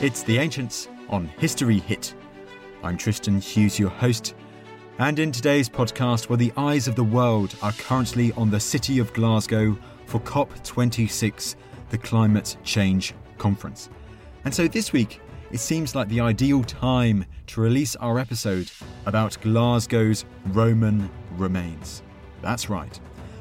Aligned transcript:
It's 0.00 0.22
The 0.22 0.38
Ancients 0.38 0.86
on 1.08 1.26
History 1.26 1.80
Hit. 1.80 2.14
I'm 2.84 2.96
Tristan 2.96 3.40
Hughes, 3.40 3.80
your 3.80 3.90
host. 3.90 4.36
And 5.00 5.18
in 5.18 5.32
today's 5.32 5.68
podcast, 5.68 6.28
where 6.28 6.36
the 6.36 6.52
eyes 6.56 6.86
of 6.86 6.94
the 6.94 7.02
world 7.02 7.56
are 7.62 7.72
currently 7.72 8.30
on 8.34 8.48
the 8.48 8.60
city 8.60 9.00
of 9.00 9.12
Glasgow 9.12 9.76
for 10.06 10.20
COP26, 10.20 11.56
the 11.90 11.98
Climate 11.98 12.56
Change 12.62 13.12
Conference. 13.38 13.90
And 14.44 14.54
so 14.54 14.68
this 14.68 14.92
week, 14.92 15.20
it 15.50 15.58
seems 15.58 15.96
like 15.96 16.08
the 16.08 16.20
ideal 16.20 16.62
time 16.62 17.24
to 17.48 17.60
release 17.60 17.96
our 17.96 18.20
episode 18.20 18.70
about 19.04 19.36
Glasgow's 19.40 20.24
Roman 20.50 21.10
remains. 21.32 22.04
That's 22.40 22.70
right. 22.70 23.00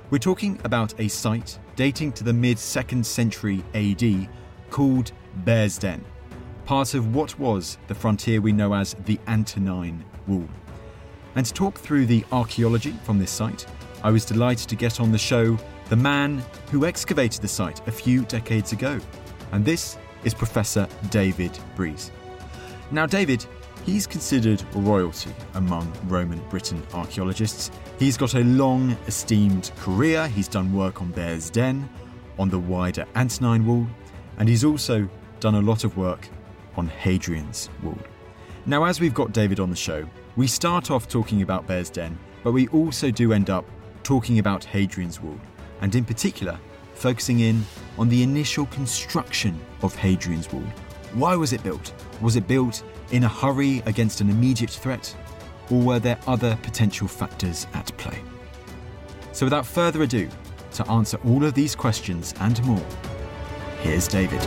We're 0.09 0.17
talking 0.17 0.59
about 0.63 0.99
a 0.99 1.07
site 1.07 1.59
dating 1.75 2.13
to 2.13 2.23
the 2.23 2.33
mid 2.33 2.57
2nd 2.57 3.05
century 3.05 3.63
AD 3.75 4.27
called 4.71 5.11
Bearsden, 5.45 6.03
part 6.67 6.95
of 6.95 7.15
what 7.15 7.39
was 7.39 7.77
the 7.87 7.95
frontier 7.95 8.41
we 8.41 8.51
know 8.51 8.73
as 8.73 8.93
the 9.05 9.17
Antonine 9.29 10.03
Wall. 10.27 10.45
And 11.35 11.45
to 11.45 11.53
talk 11.53 11.79
through 11.79 12.07
the 12.07 12.25
archaeology 12.33 12.91
from 13.03 13.17
this 13.17 13.31
site, 13.31 13.65
I 14.03 14.11
was 14.11 14.25
delighted 14.25 14.67
to 14.67 14.75
get 14.75 14.99
on 14.99 15.13
the 15.13 15.17
show 15.17 15.57
the 15.87 15.95
man 15.95 16.43
who 16.69 16.85
excavated 16.85 17.41
the 17.41 17.47
site 17.47 17.87
a 17.87 17.91
few 17.91 18.25
decades 18.25 18.73
ago. 18.73 18.99
And 19.53 19.63
this 19.63 19.97
is 20.25 20.33
Professor 20.33 20.89
David 21.09 21.57
Breeze. 21.77 22.11
Now, 22.91 23.05
David, 23.05 23.45
he's 23.85 24.05
considered 24.05 24.61
royalty 24.75 25.31
among 25.53 25.89
Roman 26.07 26.41
Britain 26.49 26.83
archaeologists. 26.93 27.71
He's 27.97 28.17
got 28.17 28.33
a 28.33 28.43
long, 28.43 28.97
esteemed 29.07 29.71
career. 29.77 30.27
He's 30.27 30.49
done 30.49 30.73
work 30.73 31.01
on 31.01 31.13
Bearsden, 31.13 31.87
on 32.37 32.49
the 32.49 32.59
wider 32.59 33.05
Antonine 33.15 33.65
Wall, 33.65 33.87
and 34.37 34.49
he's 34.49 34.65
also 34.65 35.07
done 35.39 35.55
a 35.55 35.61
lot 35.61 35.85
of 35.85 35.95
work 35.95 36.27
on 36.77 36.87
Hadrian's 36.87 37.69
Wall. 37.83 37.97
Now, 38.65 38.83
as 38.83 38.99
we've 38.99 39.13
got 39.13 39.31
David 39.31 39.59
on 39.59 39.69
the 39.69 39.75
show, 39.75 40.07
we 40.35 40.47
start 40.47 40.91
off 40.91 41.07
talking 41.07 41.41
about 41.41 41.67
Bearsden, 41.67 42.17
but 42.43 42.51
we 42.51 42.67
also 42.69 43.11
do 43.11 43.33
end 43.33 43.49
up 43.49 43.65
talking 44.03 44.39
about 44.39 44.63
Hadrian's 44.63 45.21
Wall, 45.21 45.39
and 45.81 45.93
in 45.95 46.05
particular, 46.05 46.59
focusing 46.93 47.39
in 47.39 47.63
on 47.97 48.09
the 48.09 48.23
initial 48.23 48.65
construction 48.67 49.59
of 49.81 49.95
Hadrian's 49.95 50.51
Wall. 50.51 50.63
Why 51.13 51.35
was 51.35 51.53
it 51.53 51.63
built? 51.63 51.93
Was 52.21 52.35
it 52.35 52.47
built 52.47 52.83
in 53.11 53.23
a 53.23 53.29
hurry 53.29 53.81
against 53.85 54.21
an 54.21 54.29
immediate 54.29 54.69
threat? 54.69 55.15
Or 55.69 55.81
were 55.81 55.99
there 55.99 56.19
other 56.27 56.57
potential 56.61 57.07
factors 57.07 57.67
at 57.73 57.95
play? 57.97 58.21
So, 59.31 59.45
without 59.45 59.65
further 59.65 60.03
ado, 60.03 60.29
to 60.73 60.87
answer 60.89 61.17
all 61.25 61.43
of 61.43 61.53
these 61.53 61.75
questions 61.75 62.33
and 62.39 62.63
more, 62.65 62.85
here's 63.81 64.07
David. 64.07 64.41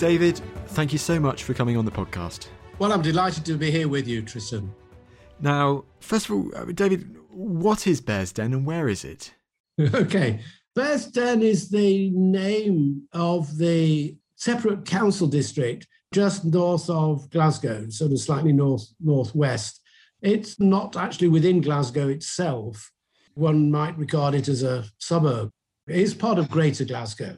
David, 0.00 0.40
thank 0.68 0.92
you 0.92 0.98
so 0.98 1.20
much 1.20 1.44
for 1.44 1.52
coming 1.52 1.76
on 1.76 1.84
the 1.84 1.90
podcast. 1.90 2.46
Well, 2.78 2.90
I'm 2.90 3.02
delighted 3.02 3.44
to 3.44 3.58
be 3.58 3.70
here 3.70 3.86
with 3.86 4.08
you, 4.08 4.22
Tristan. 4.22 4.74
Now, 5.40 5.84
first 6.00 6.30
of 6.30 6.36
all, 6.36 6.50
uh, 6.56 6.64
David, 6.72 7.14
what 7.28 7.86
is 7.86 8.00
Bearsden 8.00 8.54
and 8.54 8.64
where 8.64 8.88
is 8.88 9.04
it? 9.04 9.34
okay. 9.94 10.40
Bearsden 10.74 11.42
is 11.42 11.68
the 11.68 12.08
name 12.12 13.02
of 13.12 13.58
the 13.58 14.16
separate 14.36 14.86
council 14.86 15.26
district 15.26 15.86
just 16.14 16.46
north 16.46 16.88
of 16.88 17.28
Glasgow, 17.28 17.90
sort 17.90 18.12
of 18.12 18.20
slightly 18.20 18.54
north 18.54 18.88
northwest. 19.00 19.82
It's 20.22 20.58
not 20.58 20.96
actually 20.96 21.28
within 21.28 21.60
Glasgow 21.60 22.08
itself. 22.08 22.90
One 23.34 23.70
might 23.70 23.98
regard 23.98 24.34
it 24.34 24.48
as 24.48 24.62
a 24.62 24.86
suburb. 24.96 25.50
It 25.86 25.96
is 25.96 26.14
part 26.14 26.38
of 26.38 26.50
Greater 26.50 26.86
Glasgow. 26.86 27.36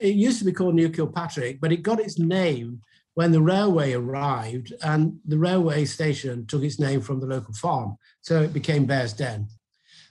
It 0.00 0.14
used 0.14 0.38
to 0.38 0.44
be 0.44 0.52
called 0.52 0.74
New 0.74 0.90
Kilpatrick, 0.90 1.60
but 1.60 1.72
it 1.72 1.82
got 1.82 2.00
its 2.00 2.18
name 2.18 2.80
when 3.14 3.32
the 3.32 3.42
railway 3.42 3.94
arrived 3.94 4.72
and 4.82 5.18
the 5.26 5.38
railway 5.38 5.84
station 5.84 6.46
took 6.46 6.62
its 6.62 6.78
name 6.78 7.00
from 7.00 7.18
the 7.18 7.26
local 7.26 7.52
farm. 7.52 7.96
So 8.20 8.42
it 8.42 8.52
became 8.52 8.86
Bearsden. 8.86 9.48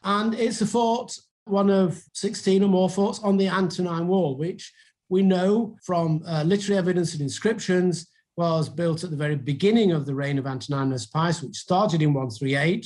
And 0.03 0.33
it's 0.33 0.61
a 0.61 0.65
fort, 0.65 1.17
one 1.45 1.69
of 1.69 2.03
16 2.13 2.63
or 2.63 2.67
more 2.67 2.89
forts 2.89 3.19
on 3.19 3.37
the 3.37 3.47
Antonine 3.47 4.07
Wall, 4.07 4.35
which 4.35 4.73
we 5.07 5.21
know 5.21 5.77
from 5.83 6.21
uh, 6.27 6.43
literary 6.43 6.77
evidence 6.77 7.13
and 7.13 7.21
inscriptions 7.21 8.07
was 8.35 8.69
built 8.69 9.03
at 9.03 9.09
the 9.09 9.15
very 9.15 9.35
beginning 9.35 9.91
of 9.91 10.05
the 10.05 10.13
reign 10.13 10.37
of 10.37 10.45
Antoninus 10.45 11.05
Pius, 11.05 11.41
which 11.41 11.55
started 11.55 12.01
in 12.01 12.13
138. 12.13 12.85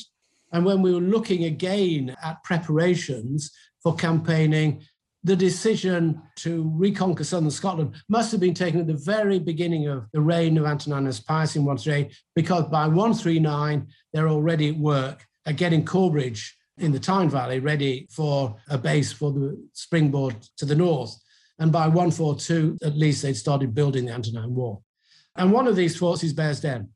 And 0.53 0.66
when 0.66 0.81
we 0.81 0.94
were 0.94 1.01
looking 1.01 1.45
again 1.45 2.16
at 2.23 2.44
preparations 2.44 3.51
for 3.81 3.95
campaigning, 3.95 4.84
the 5.24 5.36
decision 5.36 6.22
to 6.38 6.72
reconquer 6.76 7.24
southern 7.24 7.52
Scotland 7.52 7.96
must 8.09 8.32
have 8.32 8.42
been 8.42 8.54
taken 8.54 8.80
at 8.80 8.88
the 8.88 8.94
very 8.94 9.38
beginning 9.38 9.88
of 9.88 10.08
the 10.14 10.22
reign 10.22 10.58
of 10.58 10.66
Antoninus 10.66 11.20
Pius 11.20 11.56
in 11.56 11.64
138, 11.64 12.16
because 12.36 12.66
by 12.66 12.88
139, 12.88 13.88
they're 14.14 14.30
already 14.30 14.70
at 14.70 14.78
work 14.78 15.26
at 15.46 15.58
getting 15.58 15.86
Corbridge 15.86 16.58
in 16.78 16.92
the 16.92 17.00
Tyne 17.00 17.30
Valley 17.30 17.59
ready 17.59 18.08
for 18.09 18.56
a 18.70 18.78
base 18.78 19.12
for 19.12 19.32
the 19.32 19.64
springboard 19.74 20.36
to 20.58 20.66
the 20.66 20.76
north. 20.76 21.16
And 21.59 21.72
by 21.72 21.88
142, 21.88 22.80
at 22.84 22.98
least 22.98 23.22
they'd 23.22 23.34
started 23.34 23.76
building 23.76 24.06
the 24.06 24.14
Antonine 24.14 24.56
Wall. 24.56 24.84
And 25.36 25.52
one 25.52 25.68
of 25.68 25.76
these 25.76 25.96
forts 25.96 26.24
is 26.24 26.34
Bearsden. 26.34 26.90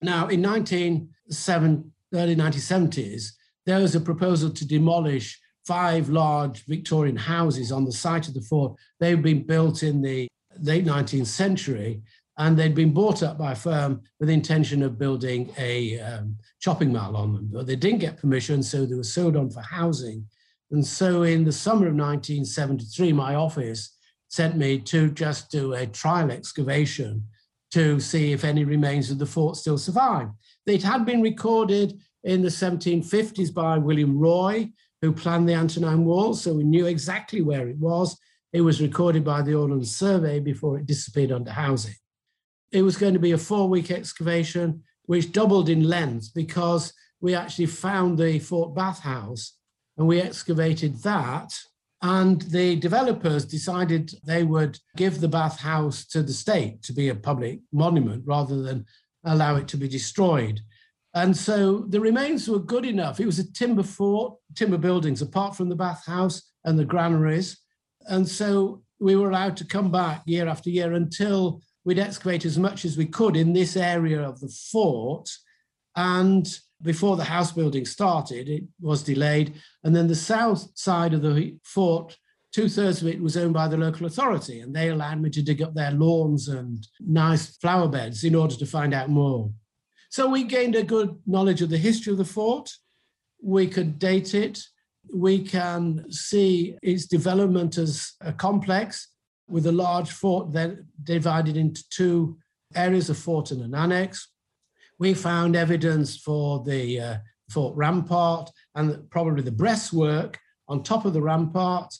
Now, 0.00 0.28
in 0.28 0.42
1907, 0.42 1.92
early 2.14 2.36
1970s, 2.36 3.30
there 3.66 3.80
was 3.80 3.94
a 3.94 4.00
proposal 4.00 4.50
to 4.50 4.66
demolish 4.66 5.40
five 5.66 6.08
large 6.08 6.64
Victorian 6.66 7.16
houses 7.16 7.70
on 7.72 7.84
the 7.84 7.92
site 7.92 8.28
of 8.28 8.34
the 8.34 8.40
fort. 8.40 8.76
They'd 9.00 9.22
been 9.22 9.46
built 9.46 9.82
in 9.82 10.02
the 10.02 10.28
late 10.60 10.84
19th 10.84 11.26
century 11.26 12.02
and 12.38 12.58
they'd 12.58 12.74
been 12.74 12.92
bought 12.92 13.22
up 13.22 13.38
by 13.38 13.52
a 13.52 13.56
firm 13.56 14.00
with 14.18 14.28
the 14.28 14.34
intention 14.34 14.82
of 14.82 14.98
building 14.98 15.52
a 15.58 16.00
um, 16.00 16.36
chopping 16.60 16.92
mall 16.92 17.16
on 17.16 17.34
them. 17.34 17.50
But 17.52 17.66
they 17.66 17.76
didn't 17.76 18.00
get 18.00 18.16
permission, 18.16 18.62
so 18.62 18.86
they 18.86 18.94
were 18.94 19.04
sold 19.04 19.36
on 19.36 19.50
for 19.50 19.60
housing. 19.60 20.26
And 20.70 20.84
so 20.84 21.24
in 21.24 21.44
the 21.44 21.52
summer 21.52 21.88
of 21.88 21.94
1973, 21.94 23.12
my 23.12 23.34
office 23.34 23.96
sent 24.28 24.56
me 24.56 24.78
to 24.78 25.10
just 25.10 25.50
do 25.50 25.74
a 25.74 25.86
trial 25.86 26.30
excavation 26.30 27.22
to 27.72 28.00
see 28.00 28.32
if 28.32 28.44
any 28.44 28.64
remains 28.64 29.10
of 29.10 29.18
the 29.18 29.26
fort 29.26 29.56
still 29.56 29.76
survive. 29.76 30.28
It 30.66 30.82
had 30.82 31.04
been 31.04 31.20
recorded 31.20 32.00
in 32.24 32.40
the 32.40 32.48
1750s 32.48 33.52
by 33.52 33.76
William 33.76 34.18
Roy, 34.18 34.70
who 35.02 35.12
planned 35.12 35.48
the 35.48 35.54
Antonine 35.54 36.04
Wall, 36.04 36.32
so 36.32 36.54
we 36.54 36.62
knew 36.62 36.86
exactly 36.86 37.42
where 37.42 37.68
it 37.68 37.76
was. 37.76 38.16
It 38.52 38.60
was 38.60 38.80
recorded 38.80 39.24
by 39.24 39.42
the 39.42 39.54
Ordnance 39.54 39.90
Survey 39.90 40.38
before 40.38 40.78
it 40.78 40.86
disappeared 40.86 41.32
under 41.32 41.50
housing. 41.50 41.94
It 42.70 42.82
was 42.82 42.96
going 42.96 43.14
to 43.14 43.20
be 43.20 43.32
a 43.32 43.38
four 43.38 43.68
week 43.68 43.90
excavation, 43.90 44.84
which 45.06 45.32
doubled 45.32 45.68
in 45.68 45.88
length 45.88 46.32
because 46.34 46.92
we 47.20 47.34
actually 47.34 47.66
found 47.66 48.16
the 48.16 48.38
Fort 48.38 48.74
Bath 48.74 49.00
house 49.00 49.58
and 49.98 50.06
we 50.06 50.20
excavated 50.20 51.02
that. 51.02 51.52
And 52.00 52.42
the 52.42 52.76
developers 52.76 53.44
decided 53.44 54.12
they 54.24 54.42
would 54.42 54.78
give 54.96 55.20
the 55.20 55.28
Bath 55.28 55.60
house 55.60 56.04
to 56.06 56.22
the 56.22 56.32
state 56.32 56.82
to 56.82 56.92
be 56.92 57.08
a 57.08 57.14
public 57.14 57.60
monument 57.72 58.24
rather 58.26 58.62
than 58.62 58.86
allow 59.24 59.56
it 59.56 59.68
to 59.68 59.76
be 59.76 59.88
destroyed. 59.88 60.60
And 61.14 61.36
so 61.36 61.84
the 61.88 62.00
remains 62.00 62.48
were 62.48 62.58
good 62.58 62.86
enough. 62.86 63.20
It 63.20 63.26
was 63.26 63.38
a 63.38 63.52
timber 63.52 63.82
fort, 63.82 64.34
timber 64.54 64.78
buildings, 64.78 65.20
apart 65.20 65.56
from 65.56 65.68
the 65.68 65.76
bathhouse 65.76 66.50
and 66.64 66.78
the 66.78 66.84
granaries. 66.84 67.58
And 68.08 68.26
so 68.26 68.82
we 68.98 69.16
were 69.16 69.28
allowed 69.28 69.56
to 69.58 69.66
come 69.66 69.90
back 69.90 70.22
year 70.26 70.48
after 70.48 70.70
year 70.70 70.94
until 70.94 71.60
we'd 71.84 71.98
excavate 71.98 72.44
as 72.44 72.58
much 72.58 72.84
as 72.84 72.96
we 72.96 73.06
could 73.06 73.36
in 73.36 73.52
this 73.52 73.76
area 73.76 74.22
of 74.22 74.40
the 74.40 74.48
fort. 74.70 75.28
And 75.96 76.48
before 76.80 77.16
the 77.16 77.24
house 77.24 77.52
building 77.52 77.84
started, 77.84 78.48
it 78.48 78.64
was 78.80 79.02
delayed. 79.02 79.54
And 79.84 79.94
then 79.94 80.08
the 80.08 80.14
south 80.14 80.68
side 80.74 81.14
of 81.14 81.22
the 81.22 81.56
fort, 81.62 82.16
two 82.52 82.68
thirds 82.68 83.02
of 83.02 83.08
it 83.08 83.20
was 83.20 83.36
owned 83.36 83.54
by 83.54 83.68
the 83.68 83.76
local 83.76 84.06
authority, 84.06 84.60
and 84.60 84.74
they 84.74 84.88
allowed 84.88 85.20
me 85.20 85.30
to 85.30 85.42
dig 85.42 85.62
up 85.62 85.74
their 85.74 85.92
lawns 85.92 86.48
and 86.48 86.86
nice 87.00 87.56
flower 87.56 87.88
beds 87.88 88.24
in 88.24 88.34
order 88.34 88.56
to 88.56 88.66
find 88.66 88.94
out 88.94 89.10
more. 89.10 89.50
So 90.12 90.28
we 90.28 90.44
gained 90.44 90.76
a 90.76 90.82
good 90.82 91.18
knowledge 91.26 91.62
of 91.62 91.70
the 91.70 91.78
history 91.78 92.12
of 92.12 92.18
the 92.18 92.26
fort. 92.26 92.70
We 93.42 93.66
could 93.66 93.98
date 93.98 94.34
it. 94.34 94.60
We 95.10 95.38
can 95.42 96.04
see 96.12 96.76
its 96.82 97.06
development 97.06 97.78
as 97.78 98.12
a 98.20 98.30
complex 98.30 99.08
with 99.48 99.64
a 99.64 99.72
large 99.72 100.10
fort 100.10 100.52
then 100.52 100.86
divided 101.02 101.56
into 101.56 101.82
two 101.88 102.36
areas, 102.74 103.08
a 103.08 103.14
fort 103.14 103.52
and 103.52 103.62
an 103.62 103.74
annex. 103.74 104.28
We 104.98 105.14
found 105.14 105.56
evidence 105.56 106.18
for 106.18 106.62
the 106.62 107.00
uh, 107.00 107.16
fort 107.48 107.74
rampart 107.74 108.50
and 108.74 109.08
probably 109.08 109.42
the 109.42 109.50
breastwork 109.50 110.36
on 110.68 110.82
top 110.82 111.06
of 111.06 111.14
the 111.14 111.22
rampart. 111.22 111.90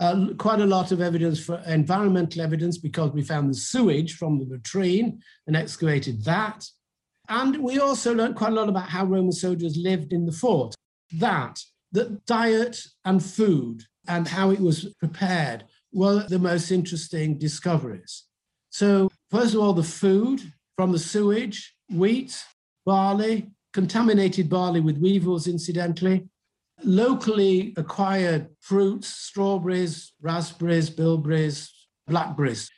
Uh, 0.00 0.28
quite 0.38 0.60
a 0.60 0.66
lot 0.66 0.90
of 0.90 1.02
evidence 1.02 1.38
for 1.38 1.62
environmental 1.66 2.40
evidence 2.40 2.78
because 2.78 3.10
we 3.10 3.20
found 3.20 3.50
the 3.50 3.54
sewage 3.54 4.14
from 4.16 4.38
the 4.38 4.46
latrine 4.46 5.20
and 5.46 5.54
excavated 5.54 6.24
that. 6.24 6.66
And 7.28 7.58
we 7.58 7.78
also 7.78 8.14
learned 8.14 8.36
quite 8.36 8.52
a 8.52 8.54
lot 8.54 8.68
about 8.68 8.88
how 8.88 9.04
Roman 9.04 9.32
soldiers 9.32 9.76
lived 9.76 10.12
in 10.12 10.24
the 10.24 10.32
fort. 10.32 10.74
That, 11.12 11.60
that 11.92 12.24
diet 12.26 12.82
and 13.04 13.22
food 13.22 13.82
and 14.06 14.26
how 14.26 14.50
it 14.50 14.60
was 14.60 14.94
prepared 14.98 15.64
were 15.92 16.24
the 16.28 16.38
most 16.38 16.70
interesting 16.70 17.38
discoveries. 17.38 18.24
So, 18.70 19.10
first 19.30 19.54
of 19.54 19.60
all, 19.60 19.72
the 19.72 19.82
food 19.82 20.52
from 20.76 20.92
the 20.92 20.98
sewage, 20.98 21.74
wheat, 21.90 22.42
barley, 22.86 23.50
contaminated 23.72 24.48
barley 24.48 24.80
with 24.80 24.98
weevils, 24.98 25.46
incidentally, 25.46 26.28
locally 26.84 27.74
acquired 27.76 28.48
fruits, 28.60 29.08
strawberries, 29.08 30.12
raspberries, 30.20 30.90
bilberries, 30.90 31.70
blackberries, 32.06 32.70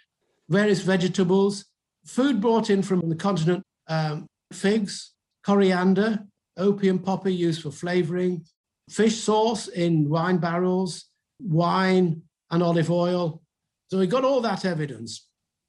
various 0.48 0.80
vegetables, 0.80 1.66
food 2.04 2.40
brought 2.40 2.70
in 2.70 2.82
from 2.82 3.08
the 3.08 3.14
continent 3.14 3.62
um, 3.88 4.26
figs, 4.52 5.12
coriander, 5.44 6.20
opium 6.56 6.98
poppy 6.98 7.34
used 7.34 7.62
for 7.62 7.70
flavoring, 7.70 8.44
fish 8.88 9.20
sauce 9.20 9.68
in 9.68 10.08
wine 10.08 10.38
barrels, 10.38 11.06
wine 11.40 12.22
and 12.50 12.62
olive 12.62 12.90
oil. 12.90 13.42
So 13.88 13.98
we 13.98 14.06
got 14.06 14.24
all 14.24 14.40
that 14.40 14.64
evidence. 14.64 15.26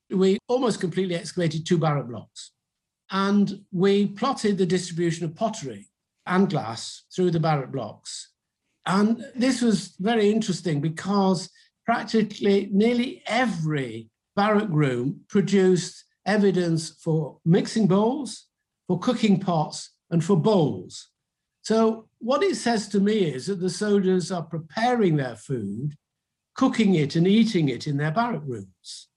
We 0.09 0.37
almost 0.47 0.81
completely 0.81 1.15
excavated 1.15 1.65
two 1.65 1.77
barrack 1.77 2.07
blocks. 2.07 2.51
And 3.11 3.61
we 3.71 4.07
plotted 4.07 4.57
the 4.57 4.65
distribution 4.65 5.25
of 5.25 5.35
pottery 5.35 5.87
and 6.25 6.49
glass 6.49 7.03
through 7.13 7.31
the 7.31 7.39
barrack 7.39 7.71
blocks. 7.71 8.31
And 8.85 9.23
this 9.35 9.61
was 9.61 9.95
very 9.99 10.31
interesting 10.31 10.81
because 10.81 11.49
practically 11.85 12.69
nearly 12.71 13.21
every 13.27 14.09
barrack 14.35 14.69
room 14.69 15.21
produced 15.29 16.03
evidence 16.25 16.91
for 17.03 17.37
mixing 17.45 17.87
bowls, 17.87 18.47
for 18.91 18.99
cooking 18.99 19.39
pots, 19.39 19.91
and 20.09 20.21
for 20.21 20.35
bowls. 20.35 21.11
So, 21.61 22.09
what 22.17 22.43
it 22.43 22.55
says 22.55 22.89
to 22.89 22.99
me 22.99 23.19
is 23.19 23.45
that 23.45 23.61
the 23.61 23.69
soldiers 23.69 24.33
are 24.33 24.43
preparing 24.43 25.15
their 25.15 25.37
food, 25.37 25.95
cooking 26.55 26.95
it, 26.95 27.15
and 27.15 27.25
eating 27.25 27.69
it 27.69 27.87
in 27.87 27.95
their 27.95 28.11
barrack 28.11 28.41
rooms. 28.43 29.07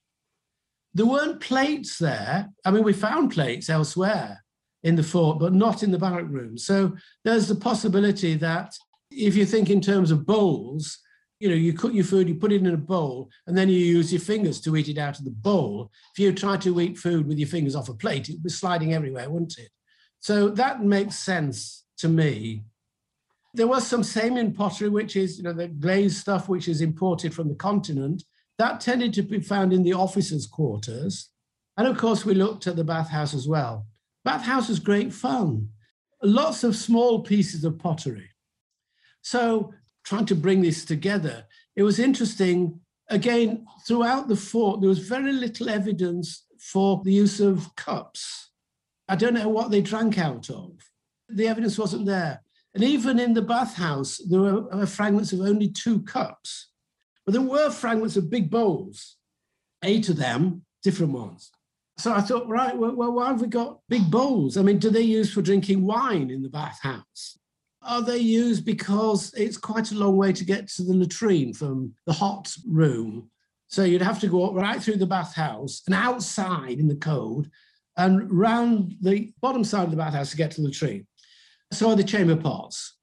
There 0.95 1.07
weren't 1.07 1.41
plates 1.41 1.99
there. 1.99 2.51
I 2.65 2.71
mean, 2.71 2.85
we 2.85 2.93
found 2.93 3.33
plates 3.33 3.69
elsewhere 3.69 4.45
in 4.85 4.95
the 4.95 5.03
fort, 5.03 5.41
but 5.41 5.53
not 5.53 5.83
in 5.83 5.91
the 5.91 5.99
barrack 5.99 6.29
room. 6.29 6.57
So, 6.57 6.97
there's 7.25 7.49
the 7.49 7.57
possibility 7.57 8.37
that 8.37 8.77
if 9.11 9.35
you 9.35 9.45
think 9.45 9.71
in 9.71 9.81
terms 9.81 10.13
of 10.13 10.25
bowls, 10.25 11.01
you 11.45 11.51
know, 11.51 11.57
you 11.57 11.75
cook 11.75 11.93
your 11.93 12.07
food, 12.07 12.27
you 12.27 12.37
put 12.37 12.53
it 12.53 12.63
in 12.63 12.73
a 12.73 12.77
bowl, 12.79 13.29
and 13.47 13.55
then 13.55 13.69
you 13.69 13.77
use 13.77 14.11
your 14.11 14.21
fingers 14.23 14.63
to 14.63 14.75
eat 14.77 14.89
it 14.89 14.97
out 14.97 15.19
of 15.19 15.27
the 15.27 15.31
bowl. 15.31 15.93
If 16.15 16.19
you 16.19 16.33
try 16.33 16.57
to 16.57 16.81
eat 16.81 16.97
food 16.97 17.29
with 17.29 17.39
your 17.39 17.49
fingers 17.49 17.77
off 17.77 17.91
a 17.91 17.95
plate, 17.95 18.31
it 18.31 18.37
would 18.37 18.45
be 18.45 18.49
sliding 18.49 18.95
everywhere, 18.95 19.29
wouldn't 19.29 19.59
it? 19.59 19.69
So 20.21 20.49
that 20.49 20.83
makes 20.83 21.17
sense 21.17 21.85
to 21.99 22.09
me. 22.09 22.65
There 23.53 23.67
was 23.67 23.87
some 23.87 24.01
Samian 24.01 24.57
pottery, 24.57 24.89
which 24.89 25.17
is, 25.17 25.37
you 25.37 25.45
know, 25.45 25.53
the 25.53 25.69
glazed 25.69 26.17
stuff 26.17 26.49
which 26.49 26.67
is 26.67 26.81
imported 26.81 27.35
from 27.35 27.51
the 27.51 27.55
continent. 27.57 28.25
That 28.57 28.81
tended 28.81 29.13
to 29.13 29.23
be 29.23 29.41
found 29.41 29.75
in 29.75 29.83
the 29.83 29.93
officers' 29.93 30.47
quarters. 30.47 31.29
And 31.77 31.87
of 31.87 31.99
course, 31.99 32.25
we 32.25 32.33
looked 32.33 32.67
at 32.67 32.77
the 32.77 32.85
bathhouse 32.85 33.35
as 33.35 33.47
well. 33.47 33.87
Bathhouse 34.25 34.71
was 34.71 34.79
great 34.79 35.13
fun. 35.13 35.69
Lots 36.23 36.65
of 36.65 36.75
small 36.75 37.21
pieces 37.21 37.65
of 37.65 37.79
pottery. 37.79 38.31
So, 39.21 39.75
trying 40.05 40.27
to 40.27 40.35
bring 40.35 40.63
this 40.63 40.85
together, 40.85 41.47
it 41.77 41.83
was 41.83 41.99
interesting. 41.99 42.81
Again, 43.09 43.67
throughout 43.87 44.29
the 44.29 44.37
fort, 44.37 44.81
there 44.81 44.89
was 44.89 44.99
very 45.01 45.33
little 45.33 45.69
evidence 45.69 46.47
for 46.59 47.03
the 47.05 47.13
use 47.13 47.41
of 47.41 47.75
cups. 47.77 48.51
I 49.09 49.17
don't 49.17 49.35
know 49.35 49.49
what 49.49 49.71
they 49.71 49.83
drank 49.83 50.19
out 50.19 50.49
of. 50.49 50.73
The 51.29 51.49
evidence 51.49 51.79
wasn't 51.79 52.07
there. 52.07 52.43
And 52.75 52.83
even 52.83 53.19
in 53.19 53.35
the 53.35 53.43
bathhouse, 53.43 54.19
there 54.29 54.41
were 54.41 54.87
fragments 54.87 55.33
of 55.33 55.41
only 55.41 55.69
two 55.69 56.03
cups. 56.03 56.71
But 57.25 57.33
there 57.33 57.43
were 57.43 57.71
fragments 57.71 58.17
of 58.17 58.31
big 58.31 58.51
bowls, 58.51 59.17
eight 59.83 60.09
of 60.09 60.17
them, 60.17 60.65
different 60.83 61.13
ones. 61.13 61.51
So 61.97 62.13
I 62.13 62.21
thought, 62.21 62.49
right, 62.49 62.77
well, 62.77 63.13
why 63.13 63.29
have 63.29 63.41
we 63.41 63.47
got 63.47 63.81
big 63.89 64.11
bowls? 64.11 64.57
I 64.57 64.63
mean, 64.63 64.79
do 64.79 64.91
they 64.91 65.03
use 65.03 65.33
for 65.33 65.43
drinking 65.43 65.85
wine 65.87 66.31
in 66.31 66.43
the 66.43 66.49
bathhouse? 66.49 67.39
Are 67.85 68.03
they 68.03 68.19
used 68.19 68.65
because 68.65 69.33
it's 69.35 69.59
quite 69.59 69.93
a 69.93 69.97
long 69.97 70.17
way 70.17 70.33
to 70.33 70.45
get 70.45 70.69
to 70.69 70.83
the 70.83 70.95
latrine 70.95 71.53
from 71.53 71.93
the 72.07 72.13
hot 72.13 72.55
room? 72.67 73.31
So 73.69 73.85
you'd 73.85 74.03
have 74.03 74.21
to 74.21 74.29
go 74.29 74.53
right 74.53 74.83
through 74.83 74.97
the 74.97 75.07
bathhouse 75.07 75.83
and 75.87 75.95
outside 75.95 76.79
in 76.79 76.89
the 76.89 76.97
cold 76.97 77.49
and 77.97 78.31
round 78.31 78.97
the 79.01 79.33
bottom 79.41 79.65
side 79.65 79.85
of 79.85 79.91
the 79.91 79.97
bathhouse 79.97 80.31
to 80.31 80.37
get 80.37 80.51
to 80.53 80.63
the 80.63 80.71
tree. 80.71 81.05
So 81.73 81.91
are 81.91 81.97
the 81.97 82.05
chamber 82.05 82.37
pots. 82.37 82.97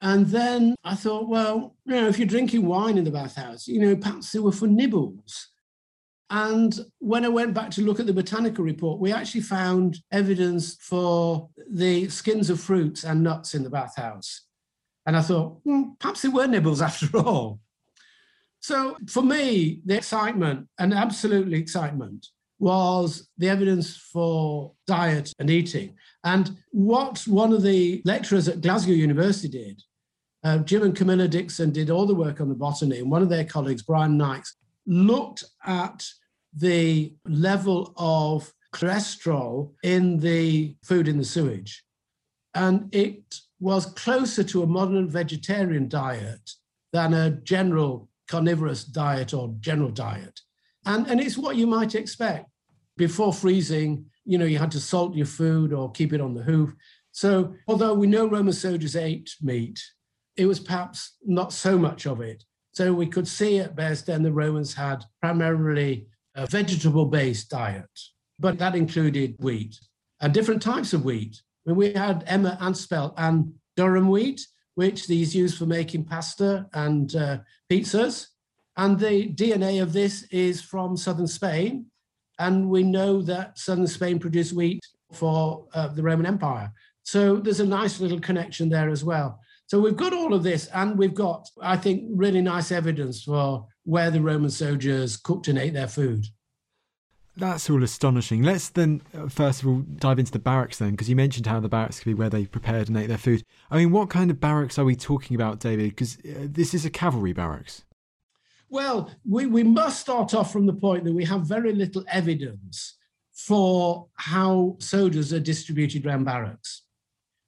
And 0.00 0.26
then 0.26 0.76
I 0.84 0.94
thought, 0.94 1.28
well, 1.28 1.76
you 1.84 1.94
know, 1.94 2.08
if 2.08 2.18
you're 2.18 2.28
drinking 2.28 2.66
wine 2.66 2.98
in 2.98 3.04
the 3.04 3.10
bathhouse, 3.10 3.66
you 3.66 3.80
know, 3.80 3.96
perhaps 3.96 4.30
they 4.30 4.38
were 4.38 4.52
for 4.52 4.68
nibbles. 4.68 5.48
And 6.30 6.78
when 6.98 7.24
I 7.24 7.28
went 7.28 7.54
back 7.54 7.70
to 7.72 7.82
look 7.82 8.00
at 8.00 8.06
the 8.06 8.12
botanical 8.12 8.64
report, 8.64 9.00
we 9.00 9.12
actually 9.12 9.40
found 9.40 9.98
evidence 10.12 10.76
for 10.80 11.48
the 11.70 12.08
skins 12.08 12.50
of 12.50 12.60
fruits 12.60 13.04
and 13.04 13.22
nuts 13.22 13.54
in 13.54 13.62
the 13.62 13.70
bathhouse. 13.70 14.42
And 15.06 15.16
I 15.16 15.22
thought, 15.22 15.60
hmm, 15.64 15.92
perhaps 15.98 16.22
they 16.22 16.28
were 16.28 16.46
nibbles 16.46 16.82
after 16.88 17.16
all. 17.18 17.60
So 18.60 18.96
for 19.08 19.22
me, 19.22 19.80
the 19.86 19.96
excitement, 19.96 20.68
and 20.78 20.92
absolutely 20.92 21.58
excitement, 21.58 22.26
was 22.58 23.28
the 23.38 23.48
evidence 23.48 23.96
for 23.96 24.72
diet 24.86 25.32
and 25.38 25.48
eating. 25.48 25.94
And 26.24 26.58
what 26.72 27.20
one 27.26 27.52
of 27.52 27.62
the 27.62 28.02
lecturers 28.04 28.48
at 28.48 28.60
Glasgow 28.60 28.92
University 28.92 29.48
did, 29.48 29.82
uh, 30.44 30.58
Jim 30.58 30.82
and 30.82 30.94
Camilla 30.94 31.28
Dickson 31.28 31.70
did 31.70 31.88
all 31.88 32.04
the 32.04 32.14
work 32.14 32.40
on 32.40 32.48
the 32.48 32.54
botany, 32.54 32.98
and 32.98 33.10
one 33.10 33.22
of 33.22 33.28
their 33.28 33.44
colleagues, 33.44 33.82
Brian 33.82 34.16
Knights, 34.16 34.56
looked 34.88 35.44
at 35.64 36.04
the 36.52 37.12
level 37.26 37.92
of 37.96 38.52
cholesterol 38.74 39.72
in 39.82 40.18
the 40.18 40.74
food 40.82 41.06
in 41.06 41.18
the 41.18 41.24
sewage. 41.24 41.84
And 42.54 42.92
it 42.94 43.36
was 43.60 43.86
closer 43.86 44.42
to 44.44 44.62
a 44.62 44.66
modern 44.66 45.08
vegetarian 45.08 45.88
diet 45.88 46.50
than 46.92 47.12
a 47.12 47.30
general 47.30 48.08
carnivorous 48.28 48.84
diet 48.84 49.34
or 49.34 49.54
general 49.60 49.90
diet. 49.90 50.40
And, 50.86 51.06
and 51.06 51.20
it's 51.20 51.38
what 51.38 51.56
you 51.56 51.66
might 51.66 51.94
expect. 51.94 52.48
Before 52.96 53.32
freezing, 53.32 54.06
you 54.24 54.38
know, 54.38 54.44
you 54.44 54.58
had 54.58 54.72
to 54.72 54.80
salt 54.80 55.14
your 55.14 55.26
food 55.26 55.72
or 55.72 55.92
keep 55.92 56.12
it 56.12 56.20
on 56.20 56.34
the 56.34 56.42
hoof. 56.42 56.74
So, 57.12 57.54
although 57.66 57.94
we 57.94 58.06
know 58.06 58.26
Roman 58.26 58.52
soldiers 58.52 58.96
ate 58.96 59.34
meat, 59.40 59.80
it 60.36 60.46
was 60.46 60.60
perhaps 60.60 61.16
not 61.24 61.52
so 61.52 61.78
much 61.78 62.06
of 62.06 62.20
it. 62.20 62.44
So, 62.78 62.94
we 62.94 63.08
could 63.08 63.26
see 63.26 63.58
at 63.58 63.74
best 63.74 64.06
then 64.06 64.22
the 64.22 64.30
Romans 64.30 64.72
had 64.72 65.04
primarily 65.20 66.06
a 66.36 66.46
vegetable 66.46 67.06
based 67.06 67.50
diet, 67.50 67.90
but 68.38 68.56
that 68.58 68.76
included 68.76 69.34
wheat 69.40 69.80
and 70.20 70.32
different 70.32 70.62
types 70.62 70.92
of 70.92 71.04
wheat. 71.04 71.42
I 71.66 71.70
mean, 71.70 71.76
we 71.76 71.92
had 71.92 72.22
Emmer 72.28 72.56
and 72.60 72.76
Spelt 72.76 73.14
and 73.16 73.52
Durum 73.76 74.10
wheat, 74.10 74.46
which 74.76 75.08
these 75.08 75.34
used 75.34 75.58
for 75.58 75.66
making 75.66 76.04
pasta 76.04 76.68
and 76.72 77.16
uh, 77.16 77.38
pizzas. 77.68 78.28
And 78.76 78.96
the 78.96 79.28
DNA 79.32 79.82
of 79.82 79.92
this 79.92 80.22
is 80.30 80.62
from 80.62 80.96
southern 80.96 81.26
Spain. 81.26 81.86
And 82.38 82.70
we 82.70 82.84
know 82.84 83.22
that 83.22 83.58
southern 83.58 83.88
Spain 83.88 84.20
produced 84.20 84.52
wheat 84.52 84.86
for 85.12 85.66
uh, 85.74 85.88
the 85.88 86.04
Roman 86.04 86.26
Empire. 86.26 86.70
So 87.02 87.38
there's 87.38 87.58
a 87.58 87.66
nice 87.66 87.98
little 87.98 88.20
connection 88.20 88.68
there 88.68 88.88
as 88.88 89.02
well. 89.02 89.40
So 89.68 89.78
we've 89.78 89.96
got 89.96 90.14
all 90.14 90.32
of 90.32 90.42
this, 90.42 90.66
and 90.68 90.96
we've 90.96 91.12
got, 91.12 91.46
I 91.60 91.76
think, 91.76 92.04
really 92.14 92.40
nice 92.40 92.72
evidence 92.72 93.22
for 93.22 93.66
where 93.84 94.10
the 94.10 94.22
Roman 94.22 94.48
soldiers 94.48 95.18
cooked 95.18 95.46
and 95.46 95.58
ate 95.58 95.74
their 95.74 95.86
food. 95.86 96.24
That's 97.36 97.68
all 97.68 97.84
astonishing. 97.84 98.42
Let's 98.42 98.70
then, 98.70 99.02
uh, 99.14 99.28
first 99.28 99.62
of 99.62 99.68
all, 99.68 99.84
dive 99.98 100.18
into 100.18 100.32
the 100.32 100.38
barracks 100.38 100.78
then, 100.78 100.92
because 100.92 101.10
you 101.10 101.16
mentioned 101.16 101.46
how 101.46 101.60
the 101.60 101.68
barracks 101.68 102.00
could 102.00 102.08
be 102.08 102.14
where 102.14 102.30
they 102.30 102.46
prepared 102.46 102.88
and 102.88 102.96
ate 102.96 103.08
their 103.08 103.18
food. 103.18 103.44
I 103.70 103.76
mean, 103.76 103.92
what 103.92 104.08
kind 104.08 104.30
of 104.30 104.40
barracks 104.40 104.78
are 104.78 104.86
we 104.86 104.96
talking 104.96 105.34
about, 105.34 105.60
David? 105.60 105.90
Because 105.90 106.16
uh, 106.20 106.46
this 106.46 106.72
is 106.72 106.86
a 106.86 106.90
cavalry 106.90 107.34
barracks. 107.34 107.84
Well, 108.70 109.10
we, 109.28 109.44
we 109.44 109.64
must 109.64 110.00
start 110.00 110.32
off 110.32 110.50
from 110.50 110.64
the 110.64 110.72
point 110.72 111.04
that 111.04 111.12
we 111.12 111.26
have 111.26 111.42
very 111.42 111.74
little 111.74 112.04
evidence 112.08 112.96
for 113.34 114.08
how 114.14 114.76
soldiers 114.80 115.30
are 115.34 115.40
distributed 115.40 116.06
around 116.06 116.24
barracks. 116.24 116.84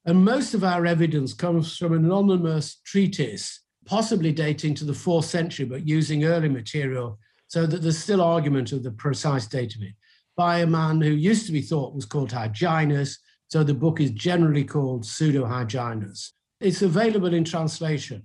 And 0.06 0.24
most 0.24 0.54
of 0.54 0.64
our 0.64 0.86
evidence 0.86 1.34
comes 1.34 1.76
from 1.76 1.92
an 1.92 2.04
anonymous 2.04 2.80
treatise, 2.84 3.60
possibly 3.84 4.32
dating 4.32 4.74
to 4.76 4.84
the 4.84 4.94
fourth 4.94 5.26
century, 5.26 5.66
but 5.66 5.86
using 5.86 6.24
early 6.24 6.48
material 6.48 7.18
so 7.48 7.66
that 7.66 7.82
there's 7.82 7.98
still 7.98 8.22
argument 8.22 8.72
of 8.72 8.82
the 8.82 8.92
precise 8.92 9.46
date 9.46 9.74
of 9.74 9.82
it, 9.82 9.94
by 10.36 10.60
a 10.60 10.66
man 10.66 11.00
who 11.00 11.10
used 11.10 11.46
to 11.46 11.52
be 11.52 11.60
thought 11.60 11.94
was 11.94 12.06
called 12.06 12.30
Hyginus. 12.30 13.18
So 13.48 13.64
the 13.64 13.74
book 13.74 14.00
is 14.00 14.12
generally 14.12 14.64
called 14.64 15.04
Pseudo 15.04 15.44
Hyginus. 15.44 16.30
It's 16.60 16.82
available 16.82 17.34
in 17.34 17.44
translation, 17.44 18.22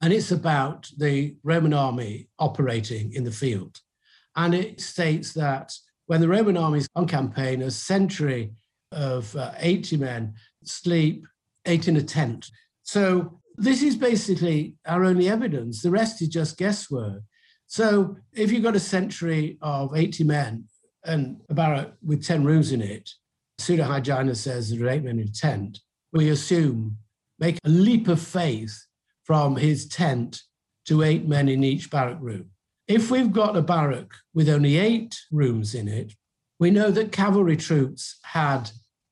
and 0.00 0.12
it's 0.12 0.30
about 0.32 0.88
the 0.96 1.36
Roman 1.42 1.74
army 1.74 2.28
operating 2.38 3.12
in 3.12 3.24
the 3.24 3.30
field. 3.30 3.78
And 4.34 4.54
it 4.54 4.80
states 4.80 5.32
that 5.34 5.74
when 6.06 6.22
the 6.22 6.28
Roman 6.28 6.56
army 6.56 6.78
is 6.78 6.88
on 6.96 7.06
campaign, 7.06 7.60
a 7.60 7.70
century 7.70 8.52
of 8.92 9.34
uh, 9.36 9.52
80 9.58 9.98
men 9.98 10.34
sleep, 10.64 11.26
ate 11.66 11.88
in 11.88 11.96
a 11.96 12.02
tent. 12.02 12.50
So 12.82 13.40
this 13.56 13.82
is 13.82 13.96
basically 13.96 14.76
our 14.86 15.04
only 15.04 15.28
evidence. 15.28 15.82
The 15.82 15.90
rest 15.90 16.22
is 16.22 16.28
just 16.28 16.58
guesswork. 16.58 17.22
So 17.66 18.16
if 18.32 18.50
you've 18.50 18.62
got 18.62 18.76
a 18.76 18.80
century 18.80 19.58
of 19.60 19.94
80 19.96 20.24
men 20.24 20.64
and 21.04 21.40
a 21.50 21.54
barrack 21.54 21.92
with 22.02 22.24
10 22.24 22.44
rooms 22.44 22.72
in 22.72 22.80
it, 22.80 23.10
Pseudo 23.58 23.84
Hyginus 23.84 24.36
says 24.36 24.70
there 24.70 24.86
are 24.86 24.90
eight 24.90 25.04
men 25.04 25.18
in 25.18 25.28
a 25.28 25.32
tent, 25.32 25.80
we 26.12 26.30
assume, 26.30 26.96
make 27.38 27.58
a 27.64 27.68
leap 27.68 28.08
of 28.08 28.20
faith 28.20 28.86
from 29.24 29.56
his 29.56 29.86
tent 29.88 30.42
to 30.86 31.02
eight 31.02 31.26
men 31.26 31.48
in 31.48 31.62
each 31.62 31.90
barrack 31.90 32.18
room. 32.20 32.50
If 32.86 33.10
we've 33.10 33.32
got 33.32 33.56
a 33.56 33.62
barrack 33.62 34.10
with 34.32 34.48
only 34.48 34.78
eight 34.78 35.18
rooms 35.30 35.74
in 35.74 35.88
it, 35.88 36.14
we 36.58 36.70
know 36.70 36.90
that 36.90 37.12
cavalry 37.12 37.56
troops 37.56 38.18
had 38.22 38.70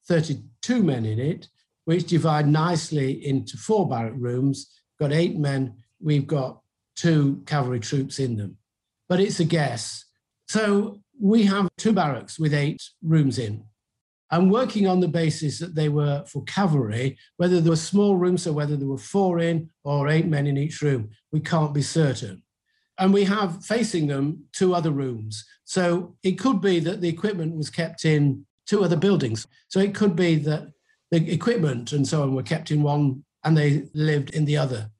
32 0.08 0.82
men 0.82 1.04
in 1.04 1.18
it, 1.18 1.48
which 1.84 2.06
divide 2.06 2.48
nicely 2.48 3.26
into 3.26 3.56
four 3.56 3.88
barrack 3.88 4.14
rooms. 4.16 4.70
Got 4.98 5.12
eight 5.12 5.38
men, 5.38 5.74
we've 6.00 6.26
got 6.26 6.60
two 6.96 7.42
cavalry 7.46 7.80
troops 7.80 8.18
in 8.18 8.36
them. 8.36 8.56
But 9.08 9.20
it's 9.20 9.40
a 9.40 9.44
guess. 9.44 10.04
So 10.48 11.00
we 11.20 11.44
have 11.44 11.68
two 11.76 11.92
barracks 11.92 12.38
with 12.38 12.54
eight 12.54 12.82
rooms 13.02 13.38
in. 13.38 13.64
I'm 14.30 14.50
working 14.50 14.88
on 14.88 15.00
the 15.00 15.08
basis 15.08 15.60
that 15.60 15.74
they 15.74 15.88
were 15.88 16.24
for 16.26 16.42
cavalry, 16.44 17.16
whether 17.36 17.60
there 17.60 17.70
were 17.70 17.76
small 17.76 18.16
rooms 18.16 18.46
or 18.46 18.52
whether 18.52 18.76
there 18.76 18.88
were 18.88 18.98
four 18.98 19.38
in 19.38 19.70
or 19.84 20.08
eight 20.08 20.26
men 20.26 20.46
in 20.46 20.56
each 20.56 20.82
room, 20.82 21.10
we 21.30 21.40
can't 21.40 21.72
be 21.72 21.82
certain. 21.82 22.42
And 22.98 23.12
we 23.12 23.24
have 23.24 23.64
facing 23.64 24.08
them 24.08 24.44
two 24.52 24.74
other 24.74 24.90
rooms. 24.90 25.44
So 25.64 26.16
it 26.22 26.32
could 26.32 26.60
be 26.60 26.80
that 26.80 27.00
the 27.00 27.08
equipment 27.08 27.54
was 27.56 27.70
kept 27.70 28.04
in 28.04 28.46
two 28.66 28.84
other 28.84 28.96
buildings. 28.96 29.46
So 29.68 29.80
it 29.80 29.94
could 29.94 30.16
be 30.16 30.36
that 30.36 30.68
the 31.10 31.32
equipment 31.32 31.92
and 31.92 32.06
so 32.06 32.22
on 32.22 32.34
were 32.34 32.42
kept 32.42 32.70
in 32.70 32.82
one 32.82 33.24
and 33.44 33.56
they 33.56 33.88
lived 33.94 34.30
in 34.30 34.44
the 34.44 34.56
other. 34.56 34.90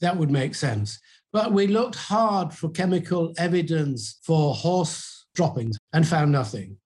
That 0.00 0.16
would 0.16 0.30
make 0.30 0.54
sense. 0.54 0.98
But 1.32 1.52
we 1.52 1.66
looked 1.66 1.96
hard 1.96 2.52
for 2.52 2.68
chemical 2.70 3.32
evidence 3.38 4.18
for 4.22 4.54
horse 4.54 5.26
droppings 5.34 5.76
and 5.92 6.06
found 6.06 6.32
nothing. 6.32 6.76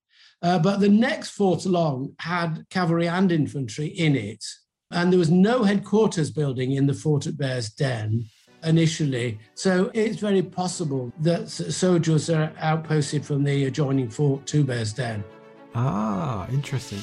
Uh, 0.42 0.58
but 0.58 0.80
the 0.80 0.88
next 0.88 1.30
fort 1.30 1.64
along 1.64 2.14
had 2.20 2.64
cavalry 2.70 3.08
and 3.08 3.32
infantry 3.32 3.87
in 3.87 4.14
it. 4.14 4.44
And 4.90 5.12
there 5.12 5.18
was 5.18 5.30
no 5.30 5.64
headquarters 5.64 6.30
building 6.30 6.73
in 6.73 6.87
the 6.87 6.94
fort 6.94 7.26
at 7.26 7.37
Bearsden 7.37 8.25
initially. 8.64 9.38
So 9.54 9.90
it's 9.94 10.18
very 10.18 10.42
possible 10.42 11.12
that 11.20 11.49
soldiers 11.50 12.30
are 12.30 12.52
outposted 12.58 13.25
from 13.25 13.44
the 13.44 13.66
adjoining 13.66 14.08
fort 14.08 14.47
to 14.47 14.64
Bearsden. 14.64 15.25
Ah, 15.75 16.47
interesting. 16.51 17.03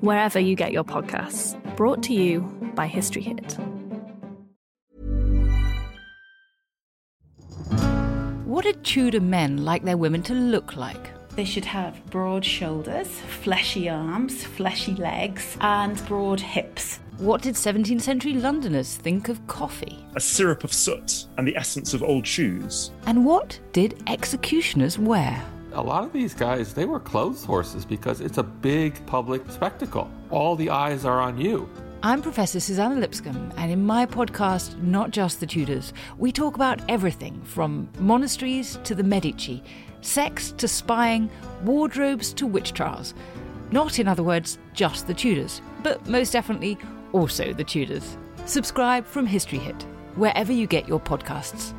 wherever 0.00 0.38
you 0.38 0.56
get 0.56 0.72
your 0.72 0.84
podcasts. 0.84 1.54
Brought 1.76 2.02
to 2.04 2.14
you 2.14 2.40
by 2.74 2.86
History 2.86 3.22
Hit. 3.22 3.56
What 8.44 8.64
did 8.64 8.84
Tudor 8.84 9.20
men 9.20 9.64
like 9.64 9.84
their 9.84 9.96
women 9.96 10.22
to 10.22 10.34
look 10.34 10.76
like? 10.76 11.10
They 11.36 11.44
should 11.44 11.66
have 11.66 12.04
broad 12.06 12.42
shoulders, 12.42 13.08
fleshy 13.42 13.90
arms, 13.90 14.42
fleshy 14.42 14.94
legs, 14.94 15.58
and 15.60 16.02
broad 16.06 16.40
hips. 16.40 16.98
What 17.18 17.42
did 17.42 17.54
17th 17.54 18.00
century 18.00 18.32
Londoners 18.32 18.96
think 18.96 19.28
of 19.28 19.46
coffee? 19.46 20.02
A 20.14 20.20
syrup 20.20 20.64
of 20.64 20.72
soot 20.72 21.26
and 21.36 21.46
the 21.46 21.56
essence 21.56 21.92
of 21.92 22.02
old 22.02 22.26
shoes. 22.26 22.90
And 23.04 23.26
what 23.26 23.60
did 23.72 24.02
executioners 24.06 24.98
wear? 24.98 25.44
A 25.76 25.82
lot 25.82 26.04
of 26.04 26.12
these 26.14 26.32
guys, 26.32 26.72
they 26.72 26.86
were 26.86 26.98
clothes 26.98 27.44
horses 27.44 27.84
because 27.84 28.22
it's 28.22 28.38
a 28.38 28.42
big 28.42 29.04
public 29.04 29.42
spectacle. 29.50 30.10
All 30.30 30.56
the 30.56 30.70
eyes 30.70 31.04
are 31.04 31.20
on 31.20 31.36
you. 31.36 31.68
I'm 32.02 32.22
Professor 32.22 32.60
Suzannah 32.60 32.98
Lipscomb, 32.98 33.52
and 33.58 33.70
in 33.70 33.84
my 33.84 34.06
podcast, 34.06 34.80
Not 34.80 35.10
Just 35.10 35.38
the 35.38 35.46
Tudors, 35.46 35.92
we 36.16 36.32
talk 36.32 36.54
about 36.54 36.80
everything 36.88 37.42
from 37.42 37.90
monasteries 37.98 38.78
to 38.84 38.94
the 38.94 39.02
Medici, 39.02 39.62
sex 40.00 40.52
to 40.52 40.66
spying, 40.66 41.28
wardrobes 41.62 42.32
to 42.32 42.46
witch 42.46 42.72
trials. 42.72 43.12
Not, 43.70 43.98
in 43.98 44.08
other 44.08 44.22
words, 44.22 44.56
just 44.72 45.06
the 45.06 45.12
Tudors, 45.12 45.60
but 45.82 46.08
most 46.08 46.32
definitely 46.32 46.78
also 47.12 47.52
the 47.52 47.64
Tudors. 47.64 48.16
Subscribe 48.46 49.04
from 49.04 49.26
History 49.26 49.58
Hit, 49.58 49.82
wherever 50.14 50.54
you 50.54 50.66
get 50.66 50.88
your 50.88 51.00
podcasts. 51.00 51.74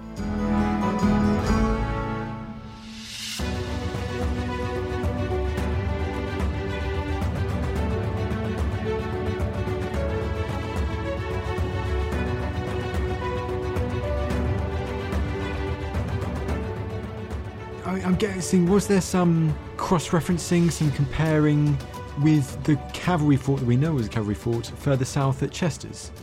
I'm 18.07 18.15
guessing, 18.15 18.69
was 18.69 18.87
there 18.87 19.01
some 19.01 19.53
cross 19.75 20.07
referencing, 20.07 20.71
some 20.71 20.89
comparing 20.91 21.77
with 22.21 22.63
the 22.63 22.77
cavalry 22.93 23.35
fort 23.35 23.59
that 23.59 23.65
we 23.65 23.75
know 23.75 23.95
was 23.95 24.07
a 24.07 24.09
cavalry 24.09 24.33
fort 24.33 24.67
further 24.77 25.03
south 25.03 25.43
at 25.43 25.51
Chesters? 25.51 26.13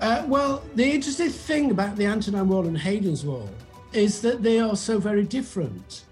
Uh, 0.00 0.24
well, 0.26 0.64
the 0.74 0.84
interesting 0.84 1.28
thing 1.28 1.70
about 1.70 1.94
the 1.94 2.04
Antonine 2.04 2.48
Wall 2.48 2.66
and 2.66 2.76
Hadrian's 2.76 3.24
Wall 3.24 3.48
is 3.92 4.20
that 4.22 4.42
they 4.42 4.58
are 4.58 4.74
so 4.74 4.98
very 4.98 5.22
different. 5.22 6.02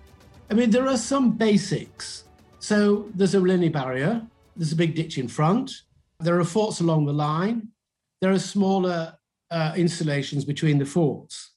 I 0.53 0.55
mean, 0.55 0.71
there 0.71 0.87
are 0.87 0.97
some 0.97 1.33
basics. 1.33 2.23
So 2.61 3.11
there's 3.13 3.35
a 3.35 3.41
linear 3.41 3.71
barrier, 3.71 4.25
there's 4.55 4.71
a 4.71 4.77
big 4.77 4.95
ditch 4.95 5.19
in 5.19 5.27
front, 5.27 5.73
there 6.21 6.39
are 6.39 6.45
forts 6.45 6.79
along 6.79 7.07
the 7.07 7.13
line, 7.13 7.67
there 8.21 8.31
are 8.31 8.39
smaller 8.39 9.19
uh, 9.51 9.73
installations 9.77 10.45
between 10.45 10.79
the 10.79 10.87
forts. 10.87 11.55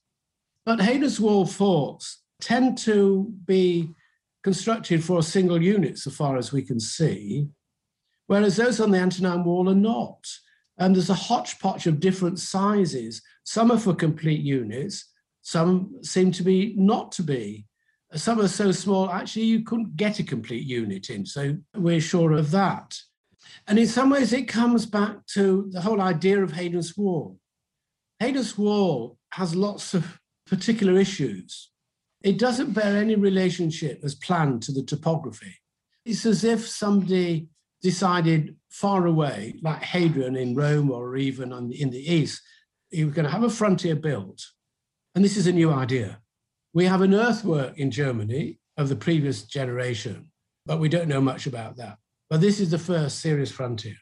But 0.64 0.80
Hadrian's 0.80 1.20
Wall 1.20 1.46
forts 1.46 2.24
tend 2.40 2.78
to 2.78 3.32
be 3.44 3.90
constructed 4.42 5.02
for 5.02 5.18
a 5.18 5.22
single 5.22 5.60
unit, 5.60 5.98
so 5.98 6.10
far 6.10 6.36
as 6.36 6.52
we 6.52 6.62
can 6.62 6.78
see, 6.78 7.48
whereas 8.26 8.56
those 8.56 8.80
on 8.80 8.90
the 8.90 8.98
Antonine 8.98 9.44
Wall 9.44 9.68
are 9.68 9.74
not. 9.74 10.24
And 10.78 10.94
there's 10.94 11.10
a 11.10 11.14
hodgepodge 11.14 11.86
of 11.86 12.00
different 12.00 12.38
sizes. 12.38 13.22
Some 13.44 13.70
are 13.72 13.78
for 13.78 13.94
complete 13.94 14.42
units, 14.42 15.10
some 15.42 15.94
seem 16.02 16.32
to 16.32 16.42
be 16.42 16.74
not 16.76 17.12
to 17.12 17.22
be. 17.22 17.66
Some 18.14 18.40
are 18.40 18.48
so 18.48 18.72
small, 18.72 19.10
actually, 19.10 19.44
you 19.44 19.62
couldn't 19.62 19.96
get 19.96 20.18
a 20.18 20.24
complete 20.24 20.64
unit 20.64 21.10
in. 21.10 21.24
So 21.24 21.56
we're 21.74 22.00
sure 22.00 22.32
of 22.32 22.50
that. 22.50 22.98
And 23.68 23.78
in 23.78 23.86
some 23.86 24.10
ways, 24.10 24.32
it 24.32 24.48
comes 24.48 24.86
back 24.86 25.24
to 25.34 25.68
the 25.72 25.80
whole 25.80 26.00
idea 26.00 26.42
of 26.42 26.52
Hadrian's 26.52 26.96
Wall. 26.96 27.38
Hadrian's 28.20 28.56
Wall 28.58 29.18
has 29.32 29.54
lots 29.54 29.94
of 29.94 30.18
particular 30.46 30.98
issues. 30.98 31.70
It 32.26 32.38
doesn't 32.38 32.74
bear 32.74 32.96
any 32.98 33.14
relationship 33.14 34.00
as 34.04 34.14
planned 34.14 34.62
to 34.64 34.72
the 34.72 34.82
topography. 34.82 35.54
It's 36.04 36.26
as 36.26 36.44
if 36.44 36.68
somebody 36.68 37.48
decided 37.80 38.56
far 38.68 39.06
away, 39.06 39.54
like 39.62 39.82
Hadrian 39.82 40.36
in 40.36 40.54
Rome 40.54 40.90
or 40.90 41.16
even 41.16 41.52
in 41.72 41.90
the 41.90 42.12
east, 42.12 42.42
you 42.90 43.06
were 43.06 43.12
going 43.12 43.26
to 43.26 43.32
have 43.32 43.44
a 43.44 43.50
frontier 43.50 43.96
built 43.96 44.42
and 45.16 45.24
this 45.24 45.38
is 45.38 45.46
a 45.46 45.52
new 45.52 45.72
idea. 45.72 46.20
We 46.74 46.84
have 46.84 47.00
an 47.00 47.14
earthwork 47.14 47.78
in 47.78 47.90
Germany 47.90 48.58
of 48.76 48.90
the 48.90 48.96
previous 48.96 49.44
generation, 49.44 50.30
but 50.66 50.78
we 50.78 50.90
don't 50.90 51.08
know 51.08 51.22
much 51.22 51.46
about 51.46 51.78
that. 51.78 51.96
But 52.28 52.42
this 52.42 52.60
is 52.60 52.70
the 52.70 52.78
first 52.78 53.20
serious 53.20 53.50
frontier. 53.50 53.96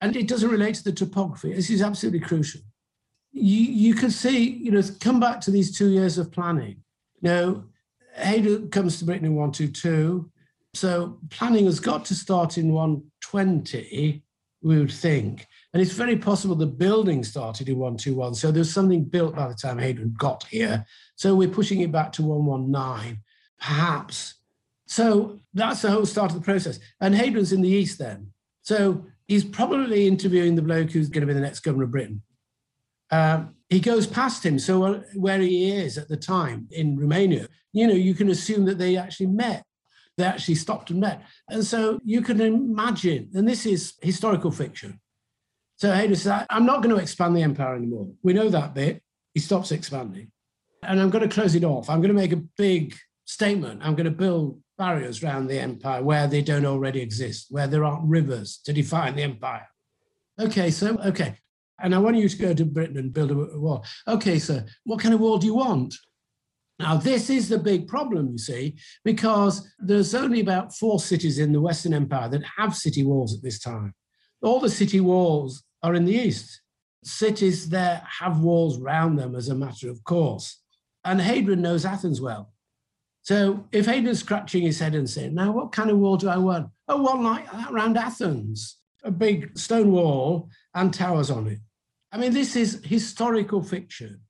And 0.00 0.14
it 0.14 0.28
doesn't 0.28 0.48
relate 0.48 0.76
to 0.76 0.84
the 0.84 0.92
topography. 0.92 1.52
This 1.52 1.70
is 1.70 1.82
absolutely 1.82 2.20
crucial. 2.20 2.60
You, 3.32 3.64
you 3.88 3.94
can 3.94 4.12
see, 4.12 4.48
you 4.48 4.70
know, 4.70 4.82
come 5.00 5.18
back 5.18 5.40
to 5.40 5.50
these 5.50 5.76
two 5.76 5.88
years 5.88 6.18
of 6.18 6.30
planning. 6.30 6.84
Know, 7.20 7.64
Hadrian 8.14 8.70
comes 8.70 8.98
to 8.98 9.04
Britain 9.04 9.26
in 9.26 9.34
122. 9.34 10.30
So 10.74 11.18
planning 11.30 11.66
has 11.66 11.80
got 11.80 12.04
to 12.06 12.14
start 12.14 12.58
in 12.58 12.72
120, 12.72 14.22
we 14.62 14.78
would 14.78 14.92
think. 14.92 15.46
And 15.72 15.82
it's 15.82 15.92
very 15.92 16.16
possible 16.16 16.54
the 16.54 16.66
building 16.66 17.24
started 17.24 17.68
in 17.68 17.78
121. 17.78 18.34
So 18.34 18.50
there's 18.50 18.72
something 18.72 19.04
built 19.04 19.36
by 19.36 19.48
the 19.48 19.54
time 19.54 19.78
Hadrian 19.78 20.14
got 20.18 20.44
here. 20.44 20.84
So 21.16 21.34
we're 21.34 21.48
pushing 21.48 21.80
it 21.80 21.92
back 21.92 22.12
to 22.12 22.22
119, 22.22 23.18
perhaps. 23.58 24.34
So 24.86 25.40
that's 25.54 25.82
the 25.82 25.90
whole 25.90 26.06
start 26.06 26.32
of 26.32 26.36
the 26.38 26.44
process. 26.44 26.78
And 27.00 27.14
Hadrian's 27.14 27.52
in 27.52 27.62
the 27.62 27.68
east 27.68 27.98
then. 27.98 28.32
So 28.62 29.06
he's 29.26 29.44
probably 29.44 30.06
interviewing 30.06 30.54
the 30.54 30.62
bloke 30.62 30.90
who's 30.90 31.08
going 31.08 31.22
to 31.22 31.26
be 31.26 31.34
the 31.34 31.40
next 31.40 31.60
governor 31.60 31.84
of 31.84 31.92
Britain. 31.92 32.22
Um, 33.10 33.54
he 33.68 33.80
goes 33.80 34.06
past 34.06 34.44
him. 34.44 34.58
So 34.58 34.84
uh, 34.84 35.00
where 35.14 35.40
he 35.40 35.70
is 35.72 35.98
at 35.98 36.08
the 36.08 36.16
time 36.16 36.68
in 36.70 36.98
Romania, 36.98 37.48
you 37.72 37.86
know, 37.86 37.94
you 37.94 38.14
can 38.14 38.30
assume 38.30 38.64
that 38.66 38.78
they 38.78 38.96
actually 38.96 39.26
met. 39.26 39.64
They 40.16 40.24
actually 40.24 40.56
stopped 40.56 40.90
and 40.90 41.00
met. 41.00 41.22
And 41.48 41.64
so 41.64 42.00
you 42.04 42.20
can 42.20 42.40
imagine, 42.40 43.30
and 43.34 43.48
this 43.48 43.64
is 43.64 43.94
historical 44.02 44.50
fiction, 44.50 45.00
so 45.76 45.94
says, 46.14 46.44
I'm 46.50 46.66
not 46.66 46.82
going 46.82 46.94
to 46.94 47.00
expand 47.00 47.34
the 47.34 47.42
empire 47.42 47.74
anymore. 47.74 48.08
We 48.22 48.34
know 48.34 48.50
that 48.50 48.74
bit. 48.74 49.02
He 49.32 49.40
stops 49.40 49.72
expanding. 49.72 50.30
And 50.82 51.00
I'm 51.00 51.08
going 51.08 51.26
to 51.26 51.34
close 51.34 51.54
it 51.54 51.64
off. 51.64 51.88
I'm 51.88 52.02
going 52.02 52.14
to 52.14 52.20
make 52.20 52.32
a 52.32 52.44
big 52.58 52.94
statement. 53.24 53.80
I'm 53.82 53.94
going 53.94 54.04
to 54.04 54.10
build 54.10 54.60
barriers 54.76 55.22
around 55.22 55.46
the 55.46 55.58
empire 55.58 56.02
where 56.02 56.26
they 56.26 56.42
don't 56.42 56.66
already 56.66 57.00
exist, 57.00 57.46
where 57.48 57.66
there 57.66 57.84
aren't 57.84 58.04
rivers 58.04 58.60
to 58.64 58.74
define 58.74 59.16
the 59.16 59.22
empire. 59.22 59.66
Okay, 60.38 60.70
so, 60.70 60.98
okay. 60.98 61.36
And 61.82 61.94
I 61.94 61.98
want 61.98 62.16
you 62.16 62.28
to 62.28 62.36
go 62.36 62.54
to 62.54 62.64
Britain 62.64 62.98
and 62.98 63.12
build 63.12 63.30
a 63.30 63.58
wall. 63.58 63.84
Okay, 64.06 64.38
sir, 64.38 64.66
what 64.84 65.00
kind 65.00 65.14
of 65.14 65.20
wall 65.20 65.38
do 65.38 65.46
you 65.46 65.54
want? 65.54 65.94
Now, 66.78 66.96
this 66.96 67.28
is 67.28 67.48
the 67.48 67.58
big 67.58 67.88
problem, 67.88 68.32
you 68.32 68.38
see, 68.38 68.76
because 69.04 69.68
there's 69.78 70.14
only 70.14 70.40
about 70.40 70.74
four 70.74 70.98
cities 70.98 71.38
in 71.38 71.52
the 71.52 71.60
Western 71.60 71.92
Empire 71.92 72.28
that 72.30 72.42
have 72.56 72.74
city 72.74 73.04
walls 73.04 73.34
at 73.34 73.42
this 73.42 73.58
time. 73.58 73.94
All 74.42 74.60
the 74.60 74.70
city 74.70 75.00
walls 75.00 75.62
are 75.82 75.94
in 75.94 76.06
the 76.06 76.14
east. 76.14 76.62
Cities 77.04 77.68
there 77.68 78.02
have 78.20 78.40
walls 78.40 78.78
round 78.78 79.18
them 79.18 79.34
as 79.34 79.48
a 79.48 79.54
matter 79.54 79.90
of 79.90 80.02
course. 80.04 80.62
And 81.04 81.20
Hadrian 81.20 81.60
knows 81.60 81.84
Athens 81.84 82.20
well. 82.20 82.52
So 83.22 83.66
if 83.72 83.84
Hadrian's 83.84 84.20
scratching 84.20 84.62
his 84.62 84.78
head 84.78 84.94
and 84.94 85.08
saying, 85.08 85.34
now 85.34 85.52
what 85.52 85.72
kind 85.72 85.90
of 85.90 85.98
wall 85.98 86.16
do 86.16 86.28
I 86.28 86.38
want? 86.38 86.70
Oh, 86.88 87.02
one 87.02 87.22
like 87.22 87.50
that 87.52 87.70
around 87.70 87.98
Athens, 87.98 88.78
a 89.04 89.10
big 89.10 89.56
stone 89.58 89.92
wall 89.92 90.48
and 90.74 90.92
towers 90.92 91.30
on 91.30 91.46
it. 91.46 91.58
I 92.12 92.18
mean, 92.18 92.32
this 92.32 92.56
is 92.56 92.80
historical 92.84 93.62
fiction, 93.62 94.20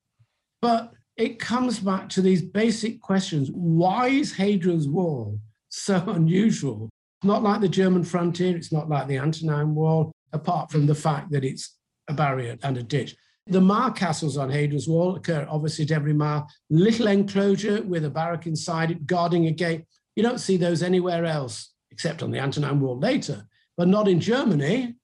but 0.61 0.93
it 1.17 1.39
comes 1.39 1.81
back 1.81 2.09
to 2.11 2.23
these 2.23 2.43
basic 2.43 3.01
questions. 3.01 3.51
Why 3.53 4.09
is 4.09 4.33
Hadrian's 4.33 4.89
wall 4.89 5.39
so 5.69 6.03
unusual? 6.09 6.91
Not 7.23 7.43
like 7.43 7.61
the 7.61 7.69
German 7.69 8.05
frontier, 8.05 8.57
it's 8.57 8.73
not 8.73 8.89
like 8.89 9.07
the 9.07 9.19
Antonine 9.19 9.75
Wall, 9.75 10.11
apart 10.33 10.71
from 10.71 10.87
the 10.87 10.95
fact 10.95 11.31
that 11.33 11.45
it's 11.45 11.77
a 12.09 12.15
barrier 12.15 12.57
and 12.63 12.79
a 12.79 12.83
ditch. 12.83 13.15
The 13.47 13.61
milecastles 13.61 14.41
on 14.41 14.49
Hadrian's 14.49 14.89
Wall 14.89 15.17
occur 15.17 15.47
obviously 15.51 15.85
at 15.85 15.91
every 15.91 16.13
Mar, 16.13 16.47
little 16.71 17.09
enclosure 17.09 17.83
with 17.83 18.05
a 18.05 18.11
barrack 18.11 18.47
inside 18.47 18.91
it, 18.91 19.07
guarding 19.07 19.47
a 19.47 19.51
gate. 19.51 19.85
You 20.17 20.23
don't 20.23 20.41
see 20.41 20.57
those 20.57 20.83
anywhere 20.83 21.25
else, 21.27 21.73
except 21.91 22.23
on 22.23 22.31
the 22.31 22.39
Antonine 22.39 22.81
Wall 22.81 22.99
later, 22.99 23.45
but 23.77 23.89
not 23.89 24.09
in 24.09 24.21
Germany. 24.21 24.95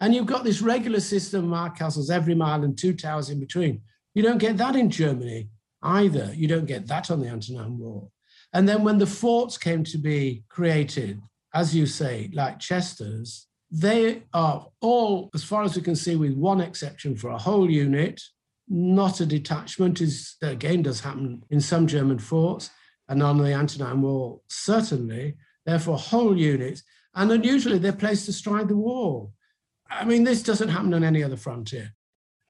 And 0.00 0.14
you've 0.14 0.26
got 0.26 0.44
this 0.44 0.62
regular 0.62 1.00
system 1.00 1.52
of 1.52 1.72
milecastles 1.72 2.10
every 2.10 2.34
mile 2.34 2.62
and 2.64 2.76
two 2.76 2.92
towers 2.92 3.30
in 3.30 3.40
between. 3.40 3.82
You 4.14 4.22
don't 4.22 4.38
get 4.38 4.56
that 4.58 4.76
in 4.76 4.90
Germany 4.90 5.48
either. 5.82 6.32
You 6.34 6.48
don't 6.48 6.66
get 6.66 6.86
that 6.88 7.10
on 7.10 7.20
the 7.20 7.28
Antonine 7.28 7.78
Wall. 7.78 8.12
And 8.52 8.68
then 8.68 8.84
when 8.84 8.98
the 8.98 9.06
forts 9.06 9.58
came 9.58 9.84
to 9.84 9.98
be 9.98 10.44
created, 10.48 11.20
as 11.54 11.74
you 11.74 11.86
say, 11.86 12.30
like 12.32 12.58
Chesters, 12.58 13.46
they 13.70 14.22
are 14.32 14.66
all, 14.80 15.30
as 15.34 15.44
far 15.44 15.62
as 15.62 15.76
we 15.76 15.82
can 15.82 15.96
see, 15.96 16.16
with 16.16 16.32
one 16.34 16.60
exception 16.60 17.16
for 17.16 17.30
a 17.30 17.38
whole 17.38 17.70
unit, 17.70 18.22
not 18.68 19.20
a 19.20 19.26
detachment, 19.26 20.00
is 20.00 20.36
again 20.42 20.82
does 20.82 21.00
happen 21.00 21.42
in 21.50 21.60
some 21.60 21.86
German 21.86 22.18
forts 22.18 22.70
and 23.08 23.22
on 23.22 23.38
the 23.38 23.52
Antonine 23.52 24.02
Wall, 24.02 24.42
certainly. 24.48 25.36
Therefore, 25.66 25.98
whole 25.98 26.36
units, 26.36 26.82
and 27.14 27.30
unusually 27.30 27.78
they're 27.78 27.92
placed 27.92 28.28
astride 28.28 28.68
the 28.68 28.76
wall. 28.76 29.32
I 29.90 30.04
mean, 30.04 30.24
this 30.24 30.42
doesn't 30.42 30.68
happen 30.68 30.94
on 30.94 31.04
any 31.04 31.22
other 31.22 31.36
frontier. 31.36 31.92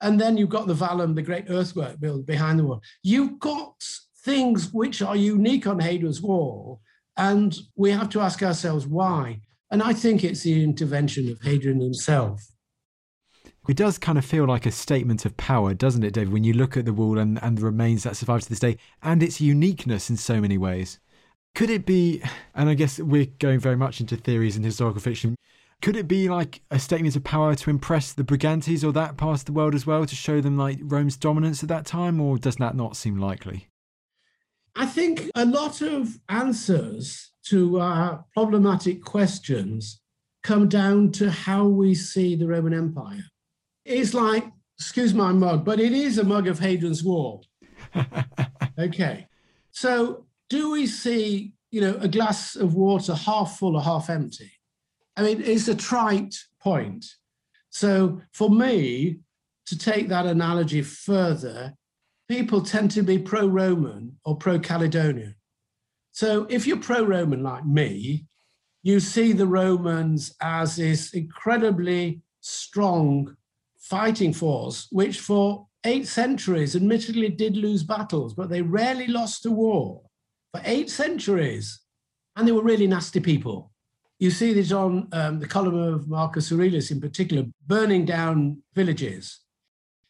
And 0.01 0.21
then 0.21 0.37
you've 0.37 0.49
got 0.49 0.67
the 0.67 0.75
Vallum, 0.75 1.15
the 1.15 1.23
great 1.23 1.47
earthwork 1.49 2.01
built 2.01 2.27
behind 2.27 2.59
the 2.59 2.65
wall. 2.65 2.83
You've 3.03 3.39
got 3.39 3.83
things 4.25 4.73
which 4.73 5.03
are 5.03 5.17
unique 5.17 5.67
on 5.67 5.81
Hadrian's 5.81 6.23
Wall, 6.23 6.81
and 7.17 7.57
we 7.77 7.91
have 7.91 8.09
to 8.11 8.21
ask 8.21 8.43
ourselves 8.43 8.87
why. 8.87 9.41
And 9.71 9.83
I 9.83 9.93
think 9.93 10.25
it's 10.25 10.43
the 10.43 10.63
intervention 10.63 11.29
of 11.31 11.41
Hadrian 11.43 11.81
himself. 11.81 12.43
It 13.69 13.77
does 13.77 13.99
kind 13.99 14.17
of 14.17 14.25
feel 14.25 14.47
like 14.47 14.65
a 14.65 14.71
statement 14.71 15.27
of 15.27 15.37
power, 15.37 15.75
doesn't 15.75 16.03
it, 16.03 16.15
David, 16.15 16.33
when 16.33 16.45
you 16.45 16.55
look 16.55 16.77
at 16.77 16.87
the 16.87 16.93
wall 16.93 17.19
and, 17.19 17.43
and 17.43 17.59
the 17.59 17.65
remains 17.65 18.05
that 18.05 18.17
survive 18.17 18.41
to 18.43 18.49
this 18.49 18.61
day 18.61 18.79
and 19.03 19.23
its 19.23 19.43
uniqueness 19.43 20.09
in 20.09 20.17
so 20.17 20.41
many 20.41 20.57
ways? 20.57 21.01
Could 21.55 21.69
it 21.69 21.85
be, 21.85 22.23
and 22.55 22.71
I 22.71 22.75
guess 22.75 22.99
we're 22.99 23.27
going 23.27 23.59
very 23.59 23.77
much 23.77 24.01
into 24.01 24.17
theories 24.17 24.57
and 24.57 24.65
historical 24.65 25.01
fiction, 25.03 25.35
could 25.81 25.97
it 25.97 26.09
be 26.09 26.29
like 26.29 26.63
a 26.71 26.79
statement 26.79 27.15
of 27.15 27.25
power 27.25 27.55
to 27.55 27.71
impress 27.71 28.13
the 28.13 28.25
Brigantes 28.25 28.83
or 28.83 28.93
that 28.93 29.17
part 29.17 29.41
of 29.41 29.45
the 29.45 29.53
world 29.53 29.75
as 29.75 29.87
well, 29.87 30.05
to 30.07 30.17
show 30.17 30.41
them 30.41 30.57
like 30.57 30.79
Rome's 30.83 31.17
dominance 31.17 31.63
at 31.63 31.69
that 31.69 31.87
time, 31.87 32.21
or 32.21 32.39
does 32.39 32.57
that 32.57 32.75
not 32.75 32.97
seem 32.97 33.17
likely? 33.17 33.69
I 34.75 34.87
think 34.87 35.31
a 35.35 35.45
lot 35.45 35.81
of 35.81 36.19
answers 36.29 37.33
to 37.47 37.81
our 37.81 38.25
problematic 38.35 39.03
questions 39.03 40.01
come 40.43 40.69
down 40.69 41.13
to 41.13 41.31
how 41.31 41.67
we 41.67 41.95
see 41.95 42.35
the 42.35 42.47
Roman 42.47 42.75
Empire. 42.75 43.25
It's 43.85 44.15
like, 44.15 44.45
excuse 44.79 45.15
my 45.15 45.33
mug, 45.33 45.65
but 45.65 45.81
it 45.81 45.93
is 45.93 46.19
a 46.19 46.25
mug 46.25 46.47
of 46.47 46.59
Hadrian's 46.59 47.03
Wall. 47.03 47.45
okay. 48.79 49.27
So 49.71 50.27
do 50.49 50.71
we 50.71 50.87
see, 50.87 51.55
you 51.71 51.81
know, 51.81 51.97
a 52.01 52.09
glass 52.09 52.57
of 52.57 52.75
water 52.75 53.15
half 53.15 53.59
full 53.59 53.77
or 53.77 53.83
half 53.83 54.11
empty? 54.11 54.51
I 55.19 55.23
mean, 55.23 55.43
it's 55.43 55.67
a 55.67 55.75
trite 55.75 56.37
point. 56.63 57.05
So 57.71 58.23
for 58.33 58.49
me, 58.49 59.19
to 59.67 59.77
take 59.77 60.09
that 60.09 60.27
analogy 60.27 60.81
further, 60.81 61.75
people 62.29 62.63
tend 62.63 62.93
to 62.93 63.03
be 63.03 63.19
pro-Roman 63.19 64.17
or 64.25 64.37
pro-Caledonian. 64.37 65.35
So 66.13 66.47
if 66.49 66.67
you're 66.69 66.79
pro 66.79 67.05
Roman 67.05 67.43
like 67.43 67.67
me, 67.67 68.27
you 68.85 69.01
see 69.01 69.33
the 69.33 69.47
Romans 69.47 70.35
as 70.41 70.77
this 70.77 71.13
incredibly 71.13 72.23
strong 72.41 73.37
fighting 73.77 74.33
force 74.33 74.87
which 74.93 75.19
for 75.19 75.67
eight 75.85 76.07
centuries 76.07 76.77
admittedly 76.77 77.29
did 77.29 77.57
lose 77.57 77.83
battles, 77.83 78.35
but 78.35 78.51
they 78.51 78.63
rarely 78.63 79.09
lost 79.09 79.47
a 79.47 79.51
war 79.51 80.03
for 80.53 80.63
eight 80.65 80.91
centuries. 80.91 81.81
And 82.37 82.47
they 82.47 82.53
were 82.53 82.63
really 82.63 82.87
nasty 82.87 83.19
people. 83.19 83.73
You 84.19 84.31
see 84.31 84.53
this 84.53 84.73
on 84.73 85.09
um, 85.13 85.39
the 85.39 85.47
column 85.47 85.77
of 85.77 86.09
Marcus 86.09 86.51
Aurelius 86.51 86.91
in 86.91 87.01
particular, 87.01 87.45
burning 87.67 88.05
down 88.05 88.63
villages. 88.75 89.41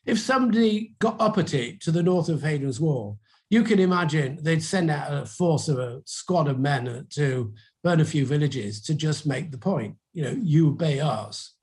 If 0.06 0.18
somebody 0.18 0.94
got 0.98 1.20
uppity 1.20 1.76
to 1.82 1.90
the 1.90 2.02
north 2.02 2.30
of 2.30 2.42
Hadrian's 2.42 2.80
Wall, 2.80 3.18
you 3.50 3.62
can 3.62 3.78
imagine 3.78 4.38
they'd 4.42 4.62
send 4.62 4.90
out 4.90 5.12
a 5.12 5.26
force 5.26 5.68
of 5.68 5.78
a 5.78 6.02
squad 6.06 6.48
of 6.48 6.58
men 6.58 7.06
to 7.10 7.52
burn 7.82 8.00
a 8.00 8.04
few 8.04 8.24
villages 8.24 8.80
to 8.82 8.94
just 8.94 9.26
make 9.26 9.50
the 9.50 9.58
point, 9.58 9.96
you 10.12 10.22
know, 10.22 10.36
you 10.42 10.68
obey 10.68 11.00
us. 11.00 11.54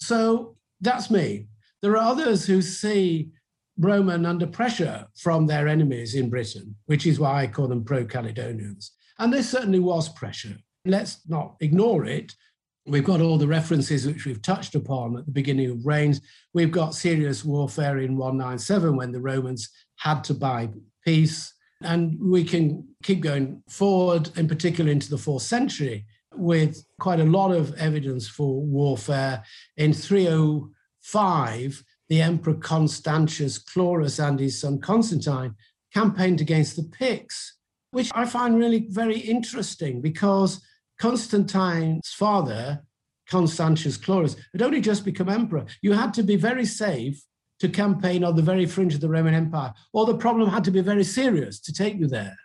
So 0.00 0.56
that's 0.80 1.10
me. 1.10 1.46
There 1.82 1.92
are 1.92 2.10
others 2.10 2.46
who 2.46 2.62
see 2.62 3.30
Roman 3.78 4.26
under 4.26 4.46
pressure 4.46 5.06
from 5.16 5.46
their 5.46 5.66
enemies 5.68 6.14
in 6.14 6.30
Britain, 6.30 6.76
which 6.86 7.06
is 7.06 7.18
why 7.18 7.42
I 7.42 7.46
call 7.46 7.68
them 7.68 7.84
pro 7.84 8.04
Caledonians. 8.04 8.92
And 9.18 9.32
there 9.32 9.42
certainly 9.42 9.80
was 9.80 10.08
pressure. 10.08 10.56
Let's 10.84 11.20
not 11.28 11.56
ignore 11.60 12.04
it. 12.04 12.34
We've 12.86 13.04
got 13.04 13.22
all 13.22 13.38
the 13.38 13.48
references 13.48 14.06
which 14.06 14.26
we've 14.26 14.42
touched 14.42 14.74
upon 14.74 15.16
at 15.16 15.24
the 15.24 15.32
beginning 15.32 15.70
of 15.70 15.86
reigns. 15.86 16.20
We've 16.52 16.70
got 16.70 16.94
serious 16.94 17.42
warfare 17.42 17.98
in 17.98 18.16
197 18.18 18.94
when 18.94 19.10
the 19.10 19.20
Romans 19.20 19.70
had 19.96 20.22
to 20.24 20.34
buy 20.34 20.68
peace. 21.02 21.54
And 21.80 22.18
we 22.20 22.44
can 22.44 22.86
keep 23.02 23.20
going 23.20 23.62
forward, 23.68 24.30
in 24.36 24.46
particular 24.48 24.90
into 24.90 25.08
the 25.08 25.16
fourth 25.16 25.44
century, 25.44 26.04
with 26.34 26.84
quite 27.00 27.20
a 27.20 27.24
lot 27.24 27.52
of 27.52 27.74
evidence 27.74 28.28
for 28.28 28.60
warfare. 28.60 29.42
In 29.78 29.94
305, 29.94 31.84
the 32.10 32.20
Emperor 32.20 32.54
Constantius 32.54 33.58
Chlorus 33.58 34.22
and 34.22 34.38
his 34.38 34.60
son 34.60 34.78
Constantine 34.78 35.54
campaigned 35.94 36.42
against 36.42 36.76
the 36.76 36.82
Picts, 36.82 37.56
which 37.92 38.10
I 38.14 38.26
find 38.26 38.58
really 38.58 38.88
very 38.90 39.18
interesting 39.18 40.02
because 40.02 40.60
Constantine's 40.98 42.12
father, 42.12 42.84
Constantius 43.28 43.98
Chlorus, 43.98 44.36
had 44.52 44.62
only 44.62 44.80
just 44.80 45.04
become 45.04 45.28
emperor. 45.28 45.66
You 45.82 45.92
had 45.92 46.14
to 46.14 46.22
be 46.22 46.36
very 46.36 46.66
safe 46.66 47.22
to 47.60 47.68
campaign 47.68 48.24
on 48.24 48.36
the 48.36 48.42
very 48.42 48.66
fringe 48.66 48.94
of 48.94 49.00
the 49.00 49.08
Roman 49.08 49.34
Empire, 49.34 49.72
or 49.92 50.06
the 50.06 50.16
problem 50.16 50.48
had 50.50 50.64
to 50.64 50.70
be 50.70 50.80
very 50.80 51.04
serious 51.04 51.60
to 51.60 51.72
take 51.72 51.96
you 51.96 52.06
there. 52.06 52.36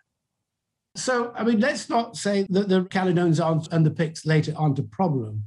So, 0.96 1.32
I 1.36 1.44
mean, 1.44 1.60
let's 1.60 1.90
not 1.90 2.18
say 2.18 2.46
that 2.50 2.70
the 2.70 2.86
Caledonians 2.86 3.40
aren't, 3.40 3.72
and 3.72 3.86
the 3.86 3.92
Picts 3.92 4.26
later 4.26 4.54
aren't 4.58 4.80
a 4.80 4.84
problem, 4.84 5.44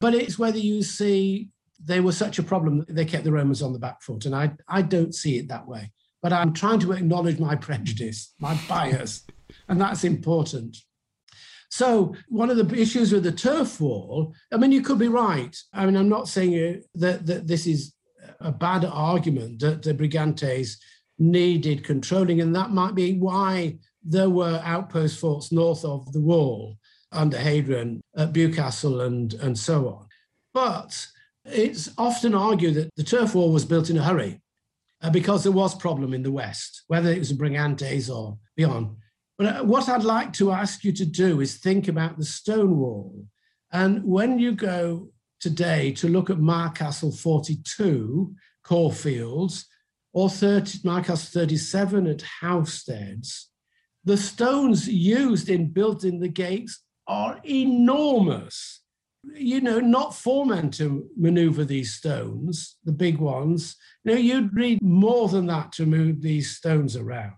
but 0.00 0.14
it's 0.14 0.38
whether 0.38 0.58
you 0.58 0.82
see 0.82 1.50
they 1.82 2.00
were 2.00 2.12
such 2.12 2.38
a 2.38 2.42
problem 2.42 2.78
that 2.78 2.94
they 2.94 3.04
kept 3.04 3.24
the 3.24 3.32
Romans 3.32 3.62
on 3.62 3.72
the 3.72 3.78
back 3.78 4.02
foot. 4.02 4.26
And 4.26 4.34
I, 4.34 4.52
I 4.68 4.82
don't 4.82 5.14
see 5.14 5.38
it 5.38 5.48
that 5.48 5.66
way. 5.66 5.92
But 6.20 6.32
I'm 6.32 6.52
trying 6.52 6.80
to 6.80 6.92
acknowledge 6.92 7.38
my 7.38 7.54
prejudice, 7.54 8.34
my 8.40 8.58
bias, 8.68 9.24
and 9.68 9.80
that's 9.80 10.02
important. 10.02 10.76
So, 11.70 12.14
one 12.28 12.50
of 12.50 12.56
the 12.56 12.80
issues 12.80 13.12
with 13.12 13.24
the 13.24 13.32
turf 13.32 13.80
wall, 13.80 14.34
I 14.52 14.56
mean, 14.56 14.72
you 14.72 14.82
could 14.82 14.98
be 14.98 15.08
right. 15.08 15.54
I 15.72 15.84
mean, 15.84 15.96
I'm 15.96 16.08
not 16.08 16.28
saying 16.28 16.82
that, 16.94 17.26
that 17.26 17.46
this 17.46 17.66
is 17.66 17.94
a 18.40 18.50
bad 18.50 18.84
argument 18.84 19.60
that 19.60 19.82
the 19.82 19.92
Brigantes 19.92 20.76
needed 21.18 21.84
controlling, 21.84 22.40
and 22.40 22.54
that 22.54 22.70
might 22.70 22.94
be 22.94 23.18
why 23.18 23.78
there 24.02 24.30
were 24.30 24.60
outpost 24.64 25.20
forts 25.20 25.52
north 25.52 25.84
of 25.84 26.10
the 26.12 26.20
wall 26.20 26.78
under 27.12 27.38
Hadrian 27.38 28.00
at 28.16 28.32
Bewcastle 28.32 29.06
and, 29.06 29.34
and 29.34 29.58
so 29.58 29.88
on. 29.88 30.06
But 30.54 31.06
it's 31.44 31.90
often 31.98 32.34
argued 32.34 32.74
that 32.74 32.90
the 32.96 33.04
turf 33.04 33.34
wall 33.34 33.52
was 33.52 33.64
built 33.64 33.90
in 33.90 33.98
a 33.98 34.02
hurry 34.02 34.40
uh, 35.02 35.10
because 35.10 35.42
there 35.42 35.52
was 35.52 35.74
problem 35.74 36.14
in 36.14 36.22
the 36.22 36.32
West, 36.32 36.84
whether 36.88 37.10
it 37.10 37.18
was 37.18 37.30
the 37.30 37.34
Brigantes 37.34 38.14
or 38.14 38.38
beyond. 38.56 38.96
But 39.38 39.46
uh, 39.46 39.64
what 39.64 39.88
I'd 39.88 40.02
like 40.02 40.32
to 40.34 40.52
ask 40.52 40.84
you 40.84 40.92
to 40.92 41.06
do 41.06 41.40
is 41.40 41.56
think 41.56 41.88
about 41.88 42.18
the 42.18 42.24
stone 42.24 42.76
wall. 42.76 43.24
And 43.72 44.04
when 44.04 44.38
you 44.38 44.52
go 44.52 45.10
today 45.40 45.92
to 45.92 46.08
look 46.08 46.28
at 46.28 46.38
Milecastle 46.38 47.18
42, 47.18 48.34
Cawfields, 48.66 49.64
or 50.12 50.28
30, 50.28 50.80
Milecastle 50.80 51.32
37 51.32 52.06
at 52.08 52.24
Housesteads, 52.42 53.44
the 54.04 54.16
stones 54.16 54.88
used 54.88 55.48
in 55.48 55.70
building 55.70 56.18
the 56.18 56.28
gates 56.28 56.82
are 57.06 57.40
enormous 57.44 58.82
you 59.34 59.60
know, 59.60 59.80
not 59.80 60.14
four 60.14 60.46
men 60.46 60.70
to 60.72 61.08
maneuver 61.16 61.64
these 61.64 61.94
stones, 61.94 62.76
the 62.84 62.92
big 62.92 63.18
ones. 63.18 63.76
You 64.04 64.12
know, 64.12 64.18
you'd 64.18 64.54
need 64.54 64.82
more 64.82 65.28
than 65.28 65.46
that 65.46 65.72
to 65.72 65.86
move 65.86 66.22
these 66.22 66.56
stones 66.56 66.96
around. 66.96 67.34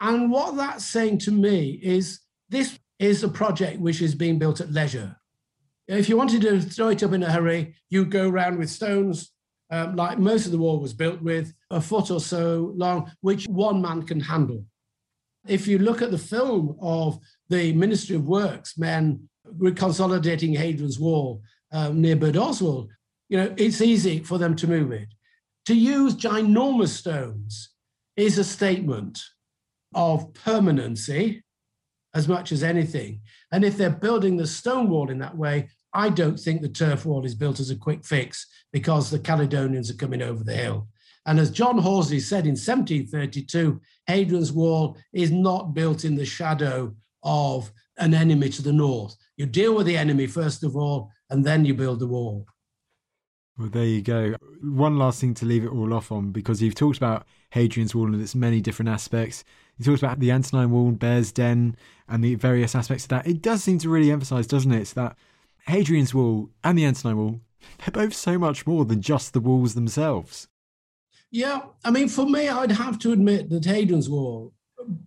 And 0.00 0.30
what 0.30 0.56
that's 0.56 0.84
saying 0.84 1.18
to 1.20 1.30
me 1.30 1.80
is 1.82 2.20
this 2.48 2.78
is 2.98 3.22
a 3.22 3.28
project 3.28 3.80
which 3.80 4.02
is 4.02 4.14
being 4.14 4.38
built 4.38 4.60
at 4.60 4.72
leisure. 4.72 5.16
If 5.88 6.08
you 6.08 6.16
wanted 6.16 6.42
to 6.42 6.60
throw 6.60 6.88
it 6.88 7.02
up 7.02 7.12
in 7.12 7.22
a 7.22 7.30
hurry, 7.30 7.74
you 7.90 8.04
go 8.04 8.28
around 8.28 8.58
with 8.58 8.70
stones, 8.70 9.32
um, 9.70 9.96
like 9.96 10.18
most 10.18 10.46
of 10.46 10.52
the 10.52 10.58
wall 10.58 10.80
was 10.80 10.92
built 10.92 11.22
with, 11.22 11.52
a 11.70 11.80
foot 11.80 12.10
or 12.10 12.20
so 12.20 12.72
long, 12.76 13.10
which 13.20 13.46
one 13.46 13.80
man 13.80 14.02
can 14.02 14.20
handle. 14.20 14.64
If 15.46 15.68
you 15.68 15.78
look 15.78 16.02
at 16.02 16.10
the 16.10 16.18
film 16.18 16.76
of 16.80 17.18
the 17.48 17.72
Ministry 17.72 18.16
of 18.16 18.26
Works 18.26 18.76
men 18.76 19.28
consolidating 19.76 20.54
Hadrian's 20.54 20.98
Wall 20.98 21.40
um, 21.72 22.00
near 22.00 22.18
Oswald, 22.36 22.90
you 23.28 23.36
know, 23.36 23.54
it's 23.56 23.80
easy 23.80 24.20
for 24.20 24.38
them 24.38 24.56
to 24.56 24.66
move 24.66 24.90
it. 24.90 25.08
To 25.66 25.74
use 25.74 26.14
ginormous 26.14 26.88
stones 26.88 27.70
is 28.16 28.38
a 28.38 28.44
statement 28.44 29.20
of 29.96 30.32
permanency 30.34 31.42
as 32.14 32.28
much 32.28 32.52
as 32.52 32.62
anything. 32.62 33.20
And 33.50 33.64
if 33.64 33.76
they're 33.76 33.90
building 33.90 34.36
the 34.36 34.46
stone 34.46 34.88
wall 34.88 35.10
in 35.10 35.18
that 35.18 35.36
way, 35.36 35.68
I 35.92 36.10
don't 36.10 36.38
think 36.38 36.60
the 36.60 36.68
turf 36.68 37.04
wall 37.04 37.24
is 37.24 37.34
built 37.34 37.58
as 37.58 37.70
a 37.70 37.76
quick 37.76 38.04
fix 38.04 38.46
because 38.72 39.10
the 39.10 39.18
Caledonians 39.18 39.90
are 39.90 39.94
coming 39.94 40.22
over 40.22 40.44
the 40.44 40.54
hill. 40.54 40.88
And 41.26 41.40
as 41.40 41.50
John 41.50 41.78
Horsley 41.78 42.20
said 42.20 42.44
in 42.44 42.52
1732, 42.52 43.80
Hadrian's 44.06 44.52
Wall 44.52 44.96
is 45.12 45.32
not 45.32 45.74
built 45.74 46.04
in 46.04 46.14
the 46.14 46.24
shadow 46.24 46.94
of 47.24 47.72
an 47.98 48.14
enemy 48.14 48.48
to 48.50 48.62
the 48.62 48.72
north. 48.72 49.16
You 49.36 49.46
deal 49.46 49.74
with 49.74 49.86
the 49.86 49.96
enemy 49.96 50.28
first 50.28 50.62
of 50.62 50.76
all, 50.76 51.10
and 51.30 51.44
then 51.44 51.64
you 51.64 51.74
build 51.74 51.98
the 51.98 52.06
wall. 52.06 52.46
Well, 53.58 53.70
there 53.70 53.84
you 53.84 54.02
go. 54.02 54.36
One 54.62 54.98
last 54.98 55.20
thing 55.20 55.34
to 55.34 55.46
leave 55.46 55.64
it 55.64 55.72
all 55.72 55.92
off 55.94 56.12
on, 56.12 56.30
because 56.30 56.62
you've 56.62 56.74
talked 56.74 56.98
about 56.98 57.26
Hadrian's 57.50 57.94
Wall 57.94 58.12
and 58.12 58.20
its 58.20 58.34
many 58.34 58.60
different 58.60 58.90
aspects. 58.90 59.44
You 59.78 59.84
talks 59.84 60.02
about 60.02 60.20
the 60.20 60.32
Antonine 60.32 60.70
Wall, 60.70 60.90
Bearsden, 60.92 61.76
and 62.08 62.24
the 62.24 62.34
various 62.34 62.74
aspects 62.74 63.04
of 63.04 63.10
that. 63.10 63.26
It 63.26 63.42
does 63.42 63.62
seem 63.62 63.78
to 63.80 63.90
really 63.90 64.10
emphasise, 64.10 64.46
doesn't 64.46 64.72
it, 64.72 64.88
that 64.88 65.16
Hadrian's 65.66 66.14
Wall 66.14 66.48
and 66.64 66.78
the 66.78 66.86
Antonine 66.86 67.18
Wall, 67.18 67.40
they're 67.78 67.92
both 67.92 68.14
so 68.14 68.38
much 68.38 68.66
more 68.66 68.84
than 68.84 69.02
just 69.02 69.32
the 69.32 69.40
walls 69.40 69.74
themselves. 69.74 70.48
Yeah, 71.30 71.62
I 71.84 71.90
mean, 71.90 72.08
for 72.08 72.24
me, 72.26 72.48
I'd 72.48 72.72
have 72.72 72.98
to 73.00 73.12
admit 73.12 73.50
that 73.50 73.64
Hadrian's 73.64 74.08
Wall, 74.08 74.54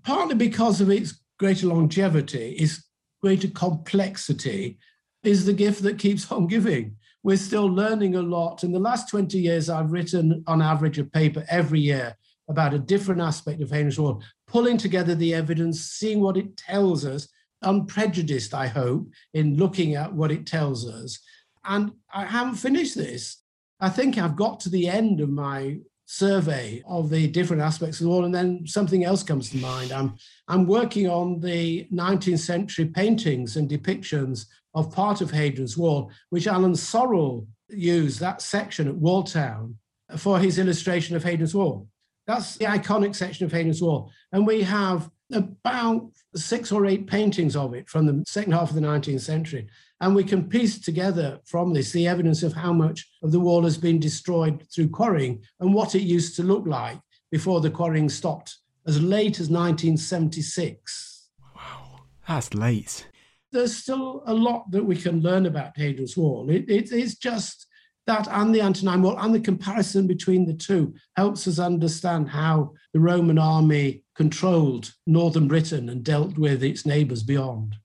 partly 0.04 0.36
because 0.36 0.82
of 0.82 0.92
its 0.92 1.20
greater 1.40 1.68
longevity, 1.68 2.52
its 2.52 2.84
greater 3.22 3.48
complexity, 3.48 4.78
is 5.24 5.46
the 5.46 5.54
gift 5.54 5.82
that 5.84 5.98
keeps 5.98 6.32
on 6.32 6.46
giving. 6.46 6.96
We're 7.24 7.38
still 7.38 7.66
learning 7.66 8.16
a 8.16 8.22
lot. 8.22 8.64
In 8.64 8.72
the 8.72 8.80
last 8.80 9.10
20 9.10 9.40
years, 9.40 9.70
I've 9.70 9.92
written 9.92 10.44
on 10.46 10.62
average 10.62 11.00
a 11.00 11.04
paper 11.04 11.44
every 11.50 11.80
year 11.80 12.16
about 12.50 12.74
a 12.74 12.80
different 12.80 13.22
aspect 13.22 13.62
of 13.62 13.70
Hadrian's 13.70 14.00
Wall, 14.00 14.22
pulling 14.48 14.78
together 14.78 15.16
the 15.16 15.34
evidence, 15.34 15.82
seeing 15.82 16.20
what 16.20 16.36
it 16.36 16.58
tells 16.58 17.06
us, 17.06 17.30
unprejudiced, 17.62 18.54
I 18.54 18.68
hope, 18.68 19.08
in 19.34 19.58
looking 19.58 19.96
at 19.96 20.14
what 20.14 20.32
it 20.32 20.46
tells 20.46 20.88
us. 20.88 21.20
And 21.64 21.92
I 22.14 22.26
haven't 22.26 22.56
finished 22.56 22.96
this. 22.96 23.44
I 23.80 23.90
think 23.90 24.18
I've 24.18 24.36
got 24.36 24.60
to 24.62 24.70
the 24.70 24.88
end 24.88 25.22
of 25.22 25.30
my 25.30 25.78
survey 26.06 26.82
of 26.88 27.12
the 27.12 27.28
different 27.28 27.62
aspects 27.62 28.00
of 28.00 28.06
the 28.06 28.10
wall, 28.10 28.26
and 28.26 28.34
then 28.34 28.66
something 28.66 29.06
else 29.06 29.22
comes 29.22 29.52
to 29.52 29.58
mind. 29.58 29.92
I'm, 29.92 30.16
I'm 30.48 30.66
working 30.66 31.08
on 31.08 31.40
the 31.40 31.88
19th 31.94 32.40
century 32.40 32.86
paintings 32.86 33.58
and 33.58 33.70
depictions 33.70 34.48
of 34.74 34.92
part 34.92 35.22
of 35.22 35.30
Hadrian's 35.30 35.78
Wall, 35.78 36.12
which 36.32 36.48
Alan 36.48 36.74
Sorrell 36.74 37.46
used, 37.70 38.20
that 38.20 38.42
section 38.42 38.88
at 38.88 38.96
Walltown, 38.96 39.76
for 40.18 40.40
his 40.40 40.58
illustration 40.58 41.16
of 41.16 41.24
Hadrian's 41.24 41.54
Wall. 41.54 41.88
That's 42.30 42.58
the 42.58 42.66
iconic 42.66 43.16
section 43.16 43.48
of 43.48 43.52
Hadrian's 43.52 43.82
Wall. 43.82 44.12
And 44.34 44.46
we 44.46 44.62
have 44.62 45.10
about 45.34 46.12
six 46.36 46.72
or 46.72 46.86
eight 46.86 47.08
paintings 47.08 47.56
of 47.56 47.74
it 47.74 47.90
from 47.90 48.06
the 48.06 48.24
second 48.28 48.52
half 48.52 48.70
of 48.70 48.76
the 48.76 48.82
19th 48.82 49.22
century. 49.22 49.68
And 50.00 50.14
we 50.14 50.24
can 50.24 50.48
piece 50.48 50.78
together 50.80 51.40
from 51.46 51.74
this 51.74 51.92
the 51.92 52.06
evidence 52.06 52.44
of 52.44 52.54
how 52.54 52.72
much 52.72 53.10
of 53.24 53.32
the 53.32 53.40
wall 53.40 53.64
has 53.64 53.80
been 53.80 54.00
destroyed 54.00 54.64
through 54.72 54.90
quarrying 54.90 55.42
and 55.60 55.74
what 55.74 55.96
it 55.96 56.04
used 56.04 56.36
to 56.36 56.44
look 56.44 56.68
like 56.68 57.00
before 57.32 57.62
the 57.62 57.72
quarrying 57.72 58.10
stopped 58.10 58.58
as 58.86 59.02
late 59.02 59.40
as 59.40 59.50
1976. 59.50 61.30
Wow, 61.56 62.02
that's 62.28 62.54
late. 62.54 63.08
There's 63.52 63.76
still 63.76 64.22
a 64.28 64.34
lot 64.36 64.70
that 64.70 64.86
we 64.86 64.98
can 64.98 65.22
learn 65.22 65.48
about 65.48 65.76
Hadrian's 65.76 66.16
Wall. 66.16 66.48
It, 66.52 66.70
it, 66.70 66.92
it's 66.92 67.16
just 67.16 67.66
that 68.10 68.28
and 68.28 68.54
the 68.54 68.62
Antonine 68.62 69.04
Wall 69.04 69.20
and 69.20 69.34
the 69.34 69.40
comparison 69.40 70.08
between 70.08 70.46
the 70.46 70.54
two 70.54 70.94
helps 71.16 71.48
us 71.48 71.60
understand 71.60 72.28
how 72.28 72.74
the 72.92 73.00
Roman 73.00 73.38
army 73.38 74.04
controlled 74.16 74.94
northern 75.06 75.48
Britain 75.48 75.90
and 75.90 76.04
dealt 76.04 76.36
with 76.38 76.64
its 76.64 76.88
neighbours 76.88 77.22
beyond. 77.22 77.76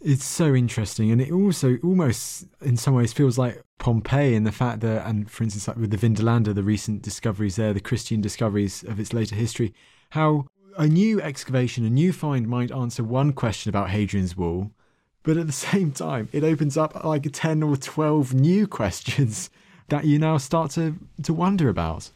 It's 0.00 0.24
so 0.24 0.54
interesting, 0.54 1.10
and 1.10 1.20
it 1.20 1.32
also 1.32 1.76
almost, 1.82 2.46
in 2.62 2.76
some 2.76 2.94
ways, 2.94 3.12
feels 3.12 3.36
like 3.36 3.62
Pompeii 3.78 4.34
in 4.34 4.44
the 4.44 4.52
fact 4.52 4.80
that, 4.80 5.06
and 5.06 5.28
for 5.28 5.42
instance, 5.42 5.66
like 5.66 5.76
with 5.76 5.90
the 5.90 5.98
Vindolanda, 5.98 6.54
the 6.54 6.62
recent 6.62 7.02
discoveries 7.02 7.56
there, 7.56 7.74
the 7.74 7.80
Christian 7.80 8.20
discoveries 8.20 8.84
of 8.84 9.00
its 9.00 9.12
later 9.12 9.34
history, 9.34 9.74
how 10.10 10.46
a 10.78 10.86
new 10.86 11.20
excavation, 11.20 11.84
a 11.84 11.90
new 11.90 12.12
find 12.12 12.48
might 12.48 12.70
answer 12.70 13.02
one 13.02 13.32
question 13.32 13.68
about 13.68 13.90
Hadrian's 13.90 14.36
Wall, 14.36 14.70
but 15.22 15.36
at 15.36 15.46
the 15.46 15.52
same 15.52 15.92
time, 15.92 16.28
it 16.32 16.44
opens 16.44 16.76
up 16.76 17.04
like 17.04 17.30
10 17.30 17.62
or 17.62 17.76
12 17.76 18.34
new 18.34 18.66
questions 18.66 19.50
that 19.88 20.04
you 20.04 20.18
now 20.18 20.36
start 20.38 20.70
to, 20.72 20.96
to 21.22 21.34
wonder 21.34 21.68
about. 21.68 22.10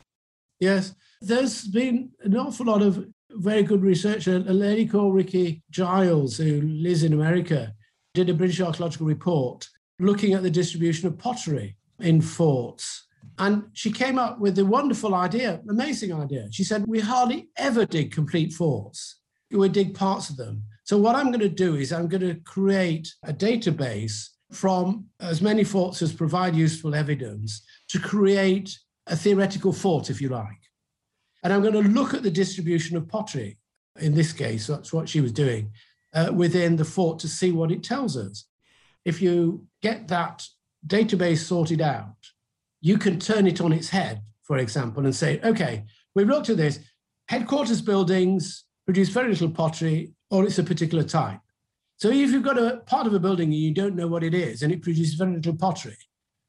Yes, 0.61 0.95
there's 1.21 1.64
been 1.64 2.11
an 2.21 2.37
awful 2.37 2.67
lot 2.67 2.83
of 2.83 3.07
very 3.31 3.62
good 3.62 3.83
research. 3.83 4.27
A, 4.27 4.38
lady 4.38 4.87
called 4.87 5.14
Ricky 5.14 5.62
Giles, 5.71 6.37
who 6.37 6.61
lives 6.61 7.03
in 7.03 7.12
America, 7.12 7.73
did 8.14 8.31
a 8.31 8.35
British 8.35 8.61
archaeological 8.61 9.07
report 9.07 9.69
looking 9.99 10.35
at 10.35 10.43
the 10.43 10.51
distribution 10.51 11.09
of 11.09 11.19
pottery 11.19 11.77
in 11.99 12.21
forts. 12.21 13.07
And 13.38 13.64
she 13.73 13.90
came 13.90 14.19
up 14.19 14.38
with 14.38 14.59
a 14.59 14.64
wonderful 14.64 15.14
idea, 15.14 15.61
amazing 15.69 16.12
idea. 16.12 16.47
She 16.53 16.62
said, 16.62 16.85
We 16.87 17.01
hardly 17.01 17.49
ever 17.57 17.85
dig 17.85 18.12
complete 18.12 18.53
forts, 18.53 19.17
we 19.51 19.69
dig 19.69 19.95
parts 19.95 20.31
of 20.31 20.37
them. 20.37 20.62
So, 20.85 20.99
what 20.99 21.16
I'm 21.16 21.29
going 21.29 21.40
to 21.40 21.49
do 21.49 21.77
is 21.77 21.92
I'm 21.92 22.09
going 22.09 22.20
to 22.23 22.35
create 22.35 23.12
a 23.25 23.33
database 23.33 24.29
from 24.53 25.07
as 25.18 25.40
many 25.40 25.64
forts 25.64 26.03
as 26.03 26.12
provide 26.12 26.55
useful 26.55 26.94
evidence 26.94 27.62
to 27.88 27.99
create 27.99 28.79
a 29.07 29.16
theoretical 29.16 29.73
fort, 29.73 30.11
if 30.11 30.20
you 30.20 30.29
like. 30.29 30.61
And 31.42 31.53
I'm 31.53 31.62
going 31.62 31.75
to 31.75 31.90
look 31.90 32.14
at 32.14 32.23
the 32.23 32.31
distribution 32.31 32.97
of 32.97 33.09
pottery. 33.09 33.59
In 34.01 34.14
this 34.14 34.33
case, 34.33 34.66
that's 34.66 34.92
what 34.92 35.09
she 35.09 35.20
was 35.20 35.33
doing 35.33 35.70
uh, 36.12 36.31
within 36.35 36.77
the 36.77 36.85
fort 36.85 37.18
to 37.20 37.29
see 37.29 37.51
what 37.53 37.70
it 37.70 37.83
tells 37.83 38.16
us. 38.16 38.44
If 39.05 39.23
you 39.23 39.66
get 39.83 40.09
that 40.09 40.47
database 40.87 41.38
sorted 41.38 41.81
out, 41.81 42.16
you 42.81 42.99
can 42.99 43.18
turn 43.18 43.47
it 43.47 43.61
on 43.61 43.73
its 43.73 43.88
head, 43.88 44.23
for 44.42 44.59
example, 44.59 45.05
and 45.05 45.14
say, 45.14 45.40
okay, 45.42 45.85
we've 46.14 46.29
looked 46.29 46.51
at 46.51 46.57
this. 46.57 46.81
Headquarters 47.29 47.81
buildings 47.81 48.63
produce 48.85 49.09
very 49.09 49.31
little 49.31 49.51
pottery, 49.51 50.12
or 50.31 50.44
it's 50.44 50.59
a 50.59 50.64
particular 50.64 51.05
type. 51.05 51.40
So 51.97 52.09
if 52.09 52.31
you've 52.31 52.42
got 52.42 52.59
a 52.59 52.79
part 52.87 53.07
of 53.07 53.14
a 53.14 53.20
building 53.20 53.53
and 53.53 53.61
you 53.61 53.73
don't 53.73 53.97
know 53.97 54.09
what 54.09 54.25
it 54.25 54.35
is, 54.35 54.62
and 54.62 54.73
it 54.73 54.83
produces 54.83 55.14
very 55.14 55.35
little 55.35 55.57
pottery, 55.57 55.97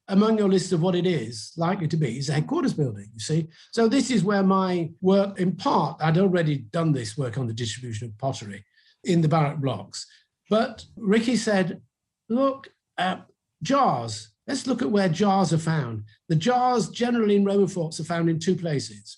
among 0.08 0.38
your 0.38 0.50
list 0.50 0.72
of 0.72 0.82
what 0.82 0.96
it 0.96 1.08
is 1.08 1.52
likely 1.58 1.88
to 1.88 1.98
be 1.98 2.18
is 2.18 2.30
a 2.30 2.34
headquarters 2.34 2.74
building, 2.74 3.08
you 3.14 3.20
see. 3.20 3.48
So 3.72 3.88
this 3.88 4.12
is 4.12 4.24
where 4.24 4.44
my 4.44 4.90
work, 5.02 5.40
in 5.40 5.56
part, 5.56 5.98
I'd 6.02 6.18
already 6.18 6.60
done 6.60 6.92
this 6.92 7.18
work 7.18 7.38
on 7.38 7.48
the 7.48 7.54
distribution 7.54 8.08
of 8.08 8.18
pottery 8.18 8.64
in 9.04 9.22
the 9.22 9.28
barrack 9.28 9.58
blocks. 9.58 10.06
But 10.50 10.86
Ricky 10.96 11.36
said, 11.36 11.82
look, 12.30 12.70
at 12.98 13.26
jars, 13.62 14.30
let's 14.48 14.68
look 14.68 14.82
at 14.82 14.92
where 14.92 15.10
jars 15.10 15.52
are 15.54 15.58
found. 15.58 16.04
The 16.30 16.36
jars 16.36 16.90
generally 16.90 17.36
in 17.36 17.46
Roman 17.46 17.68
forts 17.68 18.00
are 18.00 18.06
found 18.06 18.30
in 18.30 18.40
two 18.40 18.56
places. 18.56 19.18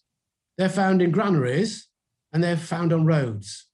They're 0.57 0.69
found 0.69 1.01
in 1.01 1.11
granaries 1.11 1.86
and 2.37 2.43
they're 2.43 2.55
found 2.55 2.93
on 2.93 3.03
roads. 3.03 3.65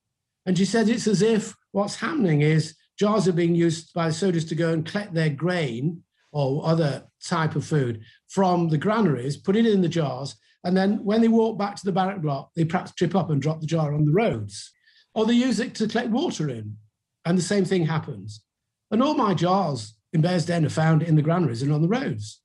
And 0.45 0.57
she 0.57 0.63
said 0.63 0.87
it's 0.87 1.05
as 1.05 1.21
if 1.21 1.53
what's 1.73 1.97
happening 1.97 2.43
is 2.43 2.77
jars 2.97 3.27
are 3.27 3.33
being 3.33 3.55
used 3.55 3.93
by 3.93 4.07
the 4.07 4.13
soldiers 4.13 4.45
to 4.45 4.55
go 4.55 4.71
and 4.71 4.85
collect 4.85 5.13
their 5.13 5.29
grain 5.29 6.01
or 6.31 6.65
other 6.65 7.03
type 7.21 7.57
of 7.57 7.65
food 7.65 8.03
from 8.29 8.69
the 8.69 8.77
granaries, 8.77 9.35
put 9.35 9.57
it 9.57 9.65
in 9.65 9.81
the 9.81 9.89
jars, 9.89 10.37
and 10.63 10.77
then 10.77 11.03
when 11.03 11.19
they 11.19 11.27
walk 11.27 11.59
back 11.59 11.75
to 11.75 11.83
the 11.83 11.91
barrack 11.91 12.21
block, 12.21 12.51
they 12.55 12.63
perhaps 12.63 12.93
trip 12.93 13.17
up 13.17 13.29
and 13.29 13.41
drop 13.41 13.59
the 13.59 13.67
jar 13.67 13.93
on 13.93 14.05
the 14.05 14.13
roads. 14.13 14.71
Or 15.13 15.25
they 15.25 15.33
use 15.33 15.59
it 15.59 15.75
to 15.75 15.87
collect 15.89 16.11
water 16.11 16.49
in, 16.49 16.77
and 17.25 17.37
the 17.37 17.41
same 17.41 17.65
thing 17.65 17.85
happens. 17.85 18.45
And 18.91 19.03
all 19.03 19.13
my 19.13 19.33
jars 19.33 19.93
in 20.13 20.21
Bearsden 20.21 20.65
are 20.65 20.69
found 20.69 21.03
in 21.03 21.17
the 21.17 21.21
granaries 21.21 21.63
and 21.63 21.73
on 21.73 21.81
the 21.81 21.89
roads. 21.89 22.39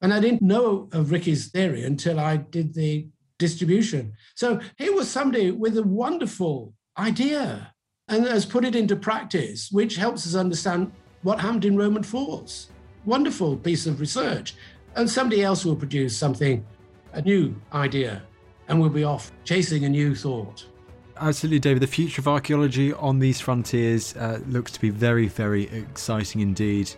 And 0.00 0.14
I 0.14 0.20
didn't 0.20 0.40
know 0.40 0.88
of 0.90 1.12
Ricky's 1.12 1.50
theory 1.50 1.84
until 1.84 2.18
I 2.18 2.38
did 2.38 2.72
the 2.72 3.08
distribution. 3.46 4.02
So 4.34 4.48
here 4.82 4.94
was 4.94 5.08
somebody 5.10 5.46
with 5.50 5.74
a 5.76 5.82
wonderful 6.04 6.56
idea 6.96 7.44
and 8.08 8.26
has 8.26 8.46
put 8.54 8.64
it 8.64 8.74
into 8.76 8.96
practice, 9.10 9.60
which 9.78 9.96
helps 9.96 10.26
us 10.26 10.34
understand 10.44 10.92
what 11.22 11.40
happened 11.40 11.64
in 11.64 11.76
Roman 11.76 12.02
forts 12.02 12.72
wonderful 13.04 13.56
piece 13.56 13.86
of 13.86 14.00
research. 14.00 14.54
And 14.94 15.08
somebody 15.08 15.42
else 15.42 15.64
will 15.64 15.76
produce 15.76 16.16
something, 16.16 16.64
a 17.12 17.22
new 17.22 17.54
idea, 17.72 18.22
and 18.68 18.80
we'll 18.80 18.90
be 18.90 19.04
off 19.04 19.32
chasing 19.44 19.84
a 19.84 19.88
new 19.88 20.14
thought. 20.14 20.66
Absolutely, 21.16 21.60
David. 21.60 21.82
The 21.82 21.86
future 21.86 22.20
of 22.20 22.28
archaeology 22.28 22.92
on 22.92 23.18
these 23.18 23.40
frontiers 23.40 24.14
uh, 24.16 24.40
looks 24.46 24.72
to 24.72 24.80
be 24.80 24.90
very, 24.90 25.28
very 25.28 25.64
exciting 25.70 26.40
indeed. 26.40 26.90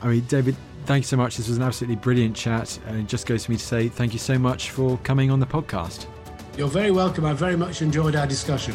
I 0.00 0.08
mean, 0.08 0.24
David, 0.28 0.56
thank 0.86 1.02
you 1.02 1.06
so 1.06 1.16
much. 1.16 1.36
This 1.36 1.48
was 1.48 1.56
an 1.56 1.62
absolutely 1.62 1.96
brilliant 1.96 2.36
chat, 2.36 2.78
and 2.86 2.98
it 2.98 3.06
just 3.06 3.26
goes 3.26 3.46
for 3.46 3.52
me 3.52 3.58
to 3.58 3.64
say 3.64 3.88
thank 3.88 4.12
you 4.12 4.18
so 4.18 4.38
much 4.38 4.70
for 4.70 4.98
coming 4.98 5.30
on 5.30 5.40
the 5.40 5.46
podcast. 5.46 6.06
You're 6.56 6.68
very 6.68 6.90
welcome. 6.90 7.24
I 7.24 7.32
very 7.34 7.56
much 7.56 7.82
enjoyed 7.82 8.16
our 8.16 8.26
discussion. 8.26 8.74